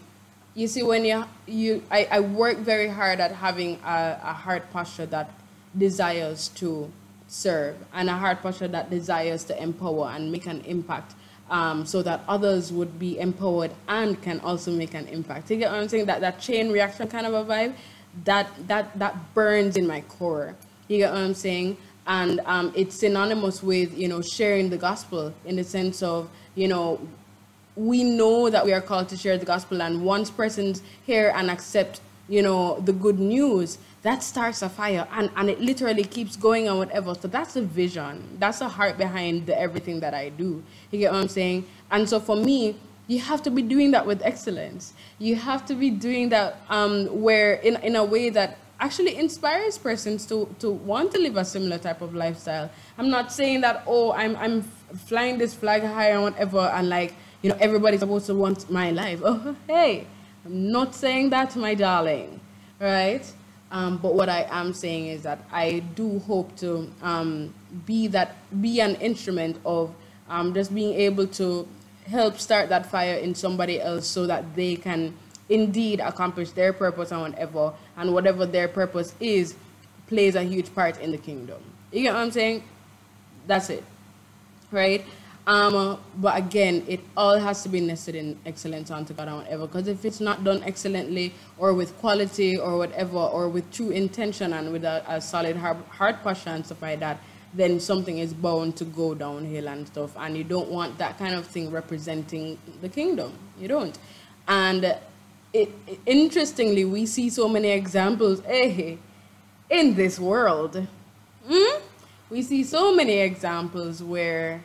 you 0.54 0.68
see, 0.68 0.84
when 0.84 1.06
you, 1.06 1.24
you 1.48 1.84
I, 1.90 2.08
I 2.12 2.20
work 2.20 2.58
very 2.58 2.88
hard 2.88 3.20
at 3.20 3.32
having 3.32 3.80
a, 3.86 4.20
a 4.22 4.34
heart 4.34 4.70
posture 4.72 5.06
that 5.08 5.32
desires 5.78 6.50
to 6.50 6.92
serve 7.28 7.78
and 7.94 8.10
a 8.10 8.14
heart 8.14 8.42
posture 8.42 8.68
that 8.68 8.90
desires 8.90 9.46
to 9.46 9.62
empower 9.62 10.10
and 10.10 10.30
make 10.32 10.46
an 10.48 10.60
impact 10.62 11.16
um, 11.50 11.86
so 11.86 12.02
that 12.02 12.22
others 12.28 12.72
would 12.72 13.00
be 13.00 13.20
empowered 13.20 13.72
and 13.88 14.22
can 14.22 14.40
also 14.42 14.72
make 14.72 14.94
an 14.94 15.08
impact. 15.08 15.50
You 15.50 15.58
get 15.58 15.72
what 15.72 15.80
I'm 15.80 15.88
saying? 15.88 16.06
That, 16.06 16.22
that 16.22 16.40
chain 16.40 16.72
reaction 16.72 17.08
kind 17.08 17.26
of 17.26 17.34
a 17.34 17.46
vibe, 17.46 17.74
that, 18.26 18.50
that, 18.68 18.98
that 19.00 19.34
burns 19.34 19.78
in 19.78 19.88
my 19.88 20.02
core. 20.02 20.56
You 20.92 20.98
get 20.98 21.14
what 21.14 21.22
I'm 21.22 21.34
saying? 21.34 21.78
And 22.06 22.42
um, 22.46 22.74
it's 22.76 23.00
synonymous 23.00 23.64
with, 23.64 23.98
you 23.98 24.10
know, 24.10 24.22
sharing 24.22 24.70
the 24.70 24.78
gospel 24.78 25.34
in 25.46 25.56
the 25.56 25.64
sense 25.64 26.04
of, 26.04 26.30
you 26.56 26.68
know, 26.68 27.00
we 27.78 28.04
know 28.04 28.50
that 28.50 28.66
we 28.66 28.74
are 28.74 28.82
called 28.82 29.08
to 29.10 29.16
share 29.16 29.38
the 29.38 29.46
gospel 29.46 29.82
and 29.82 30.04
once 30.04 30.30
persons 30.30 30.84
hear 31.06 31.32
and 31.34 31.50
accept 31.50 32.02
you 32.28 32.42
know 32.42 32.80
the 32.82 32.92
good 32.92 33.20
news 33.20 33.78
that 34.04 34.22
starts 34.22 34.62
a 34.62 34.70
fire 34.70 35.08
and, 35.14 35.30
and 35.38 35.50
it 35.50 35.62
literally 35.62 36.04
keeps 36.04 36.36
going 36.36 36.68
and 36.68 36.78
whatever. 36.78 37.14
So 37.14 37.28
that's 37.28 37.54
the 37.54 37.62
vision. 37.62 38.38
That's 38.40 38.60
the 38.60 38.68
heart 38.68 38.98
behind 38.98 39.46
the, 39.46 39.60
everything 39.60 40.00
that 40.00 40.14
i 40.14 40.30
do. 40.30 40.64
You 40.92 41.00
get 41.00 41.12
what 41.12 41.22
i'm 41.22 41.28
saying? 41.28 41.66
And 41.92 42.08
so 42.10 42.20
for 42.20 42.36
me 42.36 42.76
you 43.08 43.20
have 43.20 43.42
to 43.44 43.52
be 43.52 43.62
doing 43.62 43.92
that 43.92 44.06
with 44.06 44.22
excellence. 44.24 44.94
You 45.20 45.36
have 45.36 45.66
to 45.68 45.76
be 45.76 45.90
doing 45.90 46.30
that 46.30 46.58
um, 46.70 47.08
where 47.22 47.56
in, 47.56 47.76
in 47.78 47.96
a 47.96 48.04
way 48.04 48.30
that 48.30 48.58
actually 48.82 49.15
inspires 49.15 49.78
persons 49.78 50.26
to, 50.26 50.54
to 50.60 50.72
want 50.72 51.12
to 51.12 51.20
live 51.20 51.38
a 51.38 51.46
similar 51.46 51.78
type 51.78 52.02
of 52.02 52.13
lifestyle 52.13 52.70
i'm 52.98 53.10
not 53.10 53.32
saying 53.32 53.62
that 53.62 53.84
oh 53.88 54.12
i'm, 54.13 54.36
I'm 54.36 54.63
flying 55.06 55.38
this 55.38 55.54
flag 55.54 55.84
high 55.84 56.10
and 56.10 56.24
whatever 56.24 56.60
and 56.60 56.89
like 56.89 57.13
you 57.41 57.50
know, 57.50 57.58
everybody's 57.60 58.00
supposed 58.02 58.28
to 58.28 58.36
want 58.36 58.70
my 58.70 58.91
life. 58.91 59.22
Oh, 59.26 59.56
hey, 59.67 60.08
I'm 60.46 60.72
not 60.72 60.96
saying 60.96 61.30
that, 61.32 61.56
my 61.56 61.74
darling, 61.76 62.39
right? 62.80 63.26
Um, 63.72 63.98
but 63.98 64.13
what 64.15 64.30
I 64.30 64.48
am 64.50 64.74
saying 64.74 65.08
is 65.08 65.24
that 65.24 65.39
I 65.52 65.80
do 65.96 66.20
hope 66.20 66.56
to 66.58 66.91
um, 67.02 67.54
be 67.86 68.08
that, 68.08 68.36
be 68.62 68.82
an 68.82 68.96
instrument 68.96 69.58
of 69.65 69.94
um, 70.30 70.54
just 70.54 70.74
being 70.74 70.94
able 70.94 71.28
to 71.28 71.67
help 72.06 72.38
start 72.39 72.70
that 72.70 72.86
fire 72.86 73.15
in 73.15 73.34
somebody 73.34 73.80
else 73.80 74.08
so 74.08 74.28
that 74.28 74.56
they 74.56 74.76
can 74.76 75.13
indeed 75.52 76.00
accomplish 76.00 76.52
their 76.52 76.74
purpose 76.74 77.12
and 77.12 77.22
whatever, 77.22 77.74
and 77.98 78.14
whatever 78.14 78.46
their 78.46 78.68
purpose 78.68 79.14
is, 79.20 79.56
plays 80.08 80.36
a 80.36 80.44
huge 80.44 80.74
part 80.74 81.00
in 81.00 81.12
the 81.12 81.18
kingdom. 81.18 81.62
You 81.92 82.04
get 82.04 82.14
what 82.14 82.22
I'm 82.22 82.32
saying? 82.32 82.64
That's 83.48 83.70
it, 83.70 83.84
right? 84.72 85.04
Um, 85.48 86.00
but 86.18 86.38
again, 86.38 86.86
it 86.88 87.00
all 87.18 87.38
has 87.38 87.64
to 87.64 87.70
be 87.70 87.82
nested 87.82 88.16
in 88.16 88.38
excellence 88.46 88.92
unto 88.92 89.14
God 89.14 89.28
and 89.28 89.38
whatever. 89.38 89.68
Because 89.68 89.88
if 89.88 90.06
it's 90.06 90.20
not 90.22 90.44
done 90.44 90.62
excellently 90.64 91.34
or 91.58 91.74
with 91.74 91.98
quality 91.98 92.58
or 92.58 92.78
whatever, 92.78 93.18
or 93.18 93.50
with 93.50 93.70
true 93.72 93.90
intention 93.90 94.54
and 94.54 94.72
with 94.72 94.86
a, 94.86 95.04
a 95.08 95.20
solid 95.20 95.58
heart, 95.58 95.78
heart 95.90 96.24
posture 96.24 96.52
and 96.52 96.66
stuff 96.66 96.82
like 96.82 97.00
that, 97.00 97.18
then 97.54 97.80
something 97.80 98.20
is 98.20 98.34
bound 98.34 98.78
to 98.78 98.86
go 98.86 99.14
downhill 99.16 99.68
and 99.68 99.88
stuff. 99.88 100.16
And 100.16 100.38
you 100.38 100.44
don't 100.44 100.70
want 100.70 100.98
that 101.00 101.18
kind 101.18 101.34
of 101.34 101.48
thing 101.48 101.72
representing 101.72 102.58
the 102.82 102.88
kingdom. 102.88 103.34
You 103.60 103.68
don't. 103.68 103.98
And 104.48 104.96
interestingly, 106.06 106.86
we 106.86 107.06
see 107.06 107.30
so 107.30 107.48
many 107.48 107.70
examples 107.70 108.42
eh, 108.46 108.96
in 109.70 109.96
this 109.96 110.20
world. 110.20 110.88
Mm? 111.48 111.82
We 112.30 112.42
see 112.42 112.64
so 112.64 112.96
many 112.96 113.20
examples 113.20 114.02
where 114.02 114.64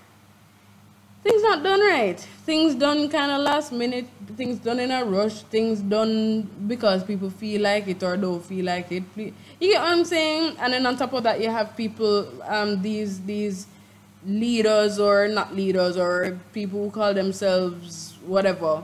things 1.23 1.43
not 1.43 1.63
done 1.63 1.81
right. 1.81 2.19
Things 2.45 2.75
done 2.77 3.09
kind 3.09 3.33
of 3.33 3.41
last 3.41 3.73
minute. 3.73 4.07
Things 4.37 4.59
done 4.59 4.79
in 4.79 4.91
a 4.93 5.05
rush. 5.05 5.43
Things 5.43 5.81
done 5.81 6.43
because 6.67 7.03
people 7.03 7.31
feel 7.31 7.63
like 7.63 7.89
it 7.89 8.03
or 8.03 8.17
don't 8.17 8.45
feel 8.45 8.65
like 8.65 8.93
it. 8.93 9.03
You 9.17 9.33
get 9.61 9.83
what 9.83 9.93
I'm 9.93 10.05
saying? 10.05 10.57
And 10.61 10.73
then 10.73 10.87
on 10.87 10.97
top 10.97 11.13
of 11.13 11.25
that, 11.25 11.41
you 11.41 11.51
have 11.51 11.77
people, 11.77 12.29
um, 12.45 12.81
these 12.83 13.21
these 13.23 13.67
leaders 14.25 14.99
or 14.99 15.29
not 15.29 15.55
leaders 15.55 15.97
or 15.97 16.39
people 16.53 16.85
who 16.85 16.91
call 16.91 17.15
themselves 17.15 18.15
whatever, 18.27 18.83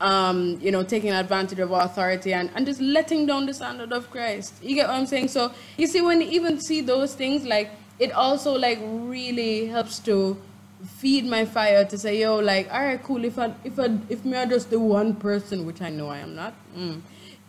um, 0.00 0.58
you 0.60 0.70
know, 0.70 0.82
taking 0.82 1.12
advantage 1.12 1.58
of 1.58 1.70
authority 1.70 2.32
and, 2.32 2.50
and 2.54 2.66
just 2.66 2.80
letting 2.80 3.26
down 3.26 3.46
the 3.46 3.54
standard 3.54 3.92
of 3.92 4.10
Christ. 4.10 4.54
You 4.62 4.74
get 4.74 4.88
what 4.88 4.96
I'm 4.96 5.06
saying? 5.06 5.28
So 5.28 5.52
you 5.76 5.86
see, 5.86 6.00
when 6.00 6.20
you 6.20 6.28
even 6.28 6.60
see 6.60 6.80
those 6.80 7.14
things, 7.14 7.44
like 7.44 7.70
it 7.98 8.12
also 8.12 8.58
like 8.58 8.78
really 8.82 9.66
helps 9.66 9.98
to 10.00 10.36
feed 10.84 11.24
my 11.24 11.44
fire 11.44 11.84
to 11.84 11.96
say, 11.96 12.20
yo, 12.20 12.36
like, 12.36 12.72
all 12.72 12.80
right, 12.80 13.02
cool. 13.02 13.24
If 13.24 13.38
I, 13.38 13.54
if 13.64 13.78
I, 13.78 13.96
if 14.08 14.24
me 14.24 14.36
are 14.36 14.46
just 14.46 14.70
the 14.70 14.78
one 14.78 15.14
person, 15.14 15.64
which 15.64 15.80
I 15.80 15.88
know 15.90 16.08
I 16.08 16.18
am 16.18 16.34
not. 16.34 16.54
Mm, 16.76 17.00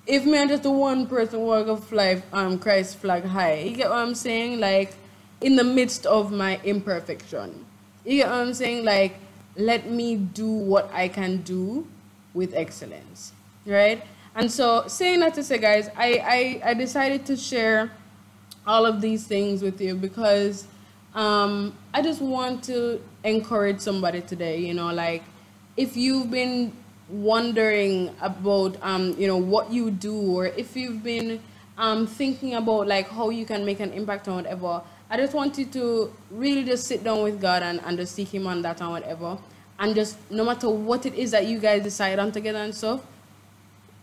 if 0.08 0.26
me 0.26 0.38
are 0.38 0.46
just 0.46 0.64
the 0.64 0.72
one 0.72 1.08
person 1.08 1.42
walk 1.42 1.68
a 1.68 1.76
fly, 1.76 2.22
um, 2.32 2.60
Christ 2.60 2.98
flag 2.98 3.26
high. 3.26 3.60
You 3.60 3.76
get 3.76 3.90
what 3.90 4.00
I'm 4.00 4.16
saying? 4.16 4.60
Like, 4.60 4.94
in 5.42 5.56
the 5.56 5.64
midst 5.64 6.06
of 6.06 6.32
my 6.32 6.60
imperfection. 6.64 7.66
You 8.06 8.18
get 8.18 8.30
what 8.30 8.40
I'm 8.40 8.54
saying? 8.54 8.86
Like, 8.86 9.20
let 9.58 9.90
me 9.90 10.16
do 10.16 10.50
what 10.50 10.90
I 10.94 11.08
can 11.08 11.42
do 11.42 11.88
with 12.36 12.54
excellence, 12.54 13.34
right? 13.66 14.04
And 14.36 14.52
so, 14.52 14.86
saying 14.88 15.22
that 15.22 15.34
to 15.36 15.44
say, 15.44 15.58
guys, 15.58 15.90
I, 15.96 16.62
I, 16.64 16.70
I 16.72 16.74
decided 16.74 17.26
to 17.28 17.38
share 17.38 17.90
all 18.68 18.86
of 18.86 19.02
these 19.02 19.26
things 19.26 19.62
with 19.62 19.80
you 19.80 19.96
because 19.96 20.68
um, 21.16 21.74
I 21.94 22.02
just 22.02 22.22
want 22.22 22.64
to 22.66 23.02
encourage 23.24 23.80
somebody 23.80 24.22
today, 24.22 24.60
you 24.60 24.74
know, 24.74 24.94
like 24.94 25.24
if 25.78 25.96
you've 25.96 26.30
been 26.30 26.74
wondering 27.08 28.14
about, 28.22 28.78
um, 28.82 29.16
you 29.18 29.28
know, 29.28 29.38
what 29.38 29.72
you 29.72 29.90
do, 29.92 30.16
or 30.16 30.48
if 30.48 30.76
you've 30.76 31.02
been 31.04 31.42
um, 31.78 32.06
thinking 32.06 32.56
about 32.56 32.88
like 32.88 33.10
how 33.10 33.30
you 33.30 33.46
can 33.46 33.66
make 33.66 33.80
an 33.80 33.94
impact 33.94 34.28
on 34.28 34.36
whatever, 34.36 34.82
I 35.10 35.18
just 35.18 35.34
want 35.34 35.58
you 35.58 35.66
to 35.68 36.14
really 36.32 36.64
just 36.64 36.88
sit 36.88 37.04
down 37.04 37.24
with 37.24 37.40
God 37.40 37.64
and, 37.64 37.80
and 37.86 37.98
just 37.98 38.16
seek 38.16 38.34
Him 38.34 38.48
on 38.48 38.62
that 38.64 38.82
and 38.82 38.92
whatever. 38.92 39.38
And 39.80 39.94
just 39.94 40.18
no 40.32 40.46
matter 40.46 40.70
what 40.70 41.06
it 41.06 41.14
is 41.16 41.32
that 41.32 41.46
you 41.46 41.60
guys 41.60 41.84
decide 41.84 42.20
on 42.20 42.32
together 42.32 42.60
and 42.60 42.74
stuff, 42.74 43.02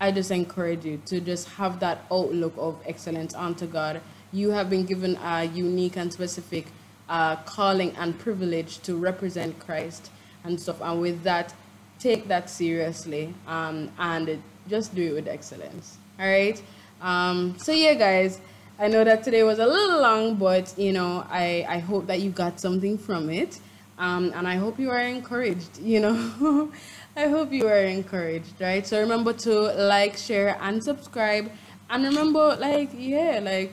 I 0.00 0.10
just 0.10 0.30
encourage 0.30 0.84
you 0.84 1.00
to 1.06 1.20
just 1.20 1.48
have 1.50 1.80
that 1.80 2.04
outlook 2.10 2.54
of 2.58 2.76
excellence 2.84 3.34
unto 3.34 3.66
God. 3.66 4.00
You 4.32 4.50
have 4.50 4.68
been 4.68 4.84
given 4.84 5.16
a 5.22 5.44
unique 5.44 5.96
and 5.96 6.12
specific 6.12 6.66
uh, 7.08 7.36
calling 7.44 7.94
and 7.96 8.18
privilege 8.18 8.80
to 8.80 8.96
represent 8.96 9.58
Christ 9.60 10.10
and 10.44 10.60
stuff. 10.60 10.80
And 10.80 11.00
with 11.00 11.22
that, 11.22 11.54
take 11.98 12.26
that 12.28 12.50
seriously 12.50 13.32
um, 13.46 13.90
and 13.98 14.42
just 14.68 14.94
do 14.94 15.02
it 15.10 15.14
with 15.14 15.28
excellence. 15.28 15.98
All 16.18 16.26
right. 16.26 16.60
Um, 17.00 17.56
so 17.58 17.72
yeah, 17.72 17.94
guys, 17.94 18.40
I 18.78 18.88
know 18.88 19.04
that 19.04 19.22
today 19.22 19.42
was 19.42 19.58
a 19.58 19.66
little 19.66 20.00
long, 20.00 20.34
but 20.34 20.74
you 20.76 20.92
know, 20.92 21.24
I, 21.30 21.64
I 21.68 21.78
hope 21.78 22.06
that 22.06 22.20
you 22.20 22.30
got 22.30 22.60
something 22.60 22.98
from 22.98 23.30
it. 23.30 23.60
Um, 23.98 24.32
and 24.34 24.48
I 24.48 24.56
hope 24.56 24.78
you 24.78 24.90
are 24.90 25.00
encouraged, 25.00 25.80
you 25.80 26.00
know. 26.00 26.72
I 27.16 27.28
hope 27.28 27.52
you 27.52 27.68
are 27.68 27.84
encouraged, 27.84 28.60
right? 28.60 28.86
So 28.86 29.00
remember 29.00 29.32
to 29.34 29.52
like, 29.84 30.16
share, 30.16 30.56
and 30.60 30.82
subscribe. 30.82 31.50
And 31.90 32.04
remember, 32.04 32.56
like, 32.58 32.90
yeah, 32.96 33.40
like, 33.42 33.72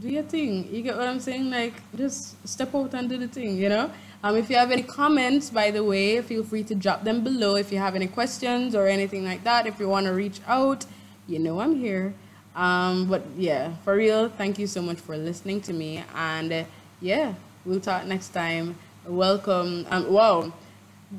do 0.00 0.08
your 0.08 0.22
thing. 0.22 0.68
You 0.72 0.82
get 0.82 0.96
what 0.96 1.06
I'm 1.06 1.20
saying? 1.20 1.50
Like, 1.50 1.74
just 1.94 2.36
step 2.48 2.74
out 2.74 2.94
and 2.94 3.08
do 3.08 3.18
the 3.18 3.28
thing, 3.28 3.58
you 3.58 3.68
know? 3.68 3.90
Um, 4.24 4.36
if 4.36 4.48
you 4.48 4.56
have 4.56 4.70
any 4.70 4.82
comments, 4.82 5.50
by 5.50 5.70
the 5.70 5.82
way, 5.84 6.22
feel 6.22 6.44
free 6.44 6.62
to 6.64 6.74
drop 6.74 7.04
them 7.04 7.22
below. 7.22 7.56
If 7.56 7.72
you 7.72 7.78
have 7.78 7.94
any 7.94 8.06
questions 8.06 8.74
or 8.74 8.86
anything 8.86 9.24
like 9.24 9.44
that, 9.44 9.66
if 9.66 9.78
you 9.80 9.88
want 9.88 10.06
to 10.06 10.12
reach 10.12 10.40
out, 10.46 10.86
you 11.26 11.38
know 11.38 11.60
I'm 11.60 11.74
here. 11.74 12.14
Um, 12.54 13.08
but 13.08 13.22
yeah, 13.36 13.74
for 13.84 13.96
real, 13.96 14.28
thank 14.28 14.58
you 14.58 14.66
so 14.66 14.80
much 14.80 14.98
for 14.98 15.16
listening 15.16 15.60
to 15.62 15.72
me. 15.72 16.04
And 16.14 16.52
uh, 16.52 16.64
yeah, 17.00 17.34
we'll 17.64 17.80
talk 17.80 18.06
next 18.06 18.28
time. 18.28 18.76
Welcome. 19.06 19.84
Um, 19.90 20.12
wow, 20.12 20.52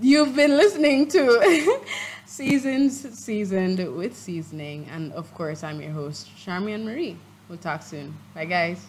you've 0.02 0.36
been 0.36 0.52
listening 0.52 1.08
to 1.10 1.82
Seasons 2.26 3.17
Seasoned 3.19 3.96
with 3.98 4.15
Seasoning. 4.15 4.88
And 4.89 5.12
of 5.12 5.34
course, 5.34 5.63
I'm 5.63 5.82
your 5.82 5.91
host, 5.91 6.30
Charmian 6.38 6.86
Marie. 6.86 7.17
We'll 7.50 7.58
talk 7.58 7.84
soon. 7.84 8.15
Bye, 8.34 8.46
guys. 8.46 8.86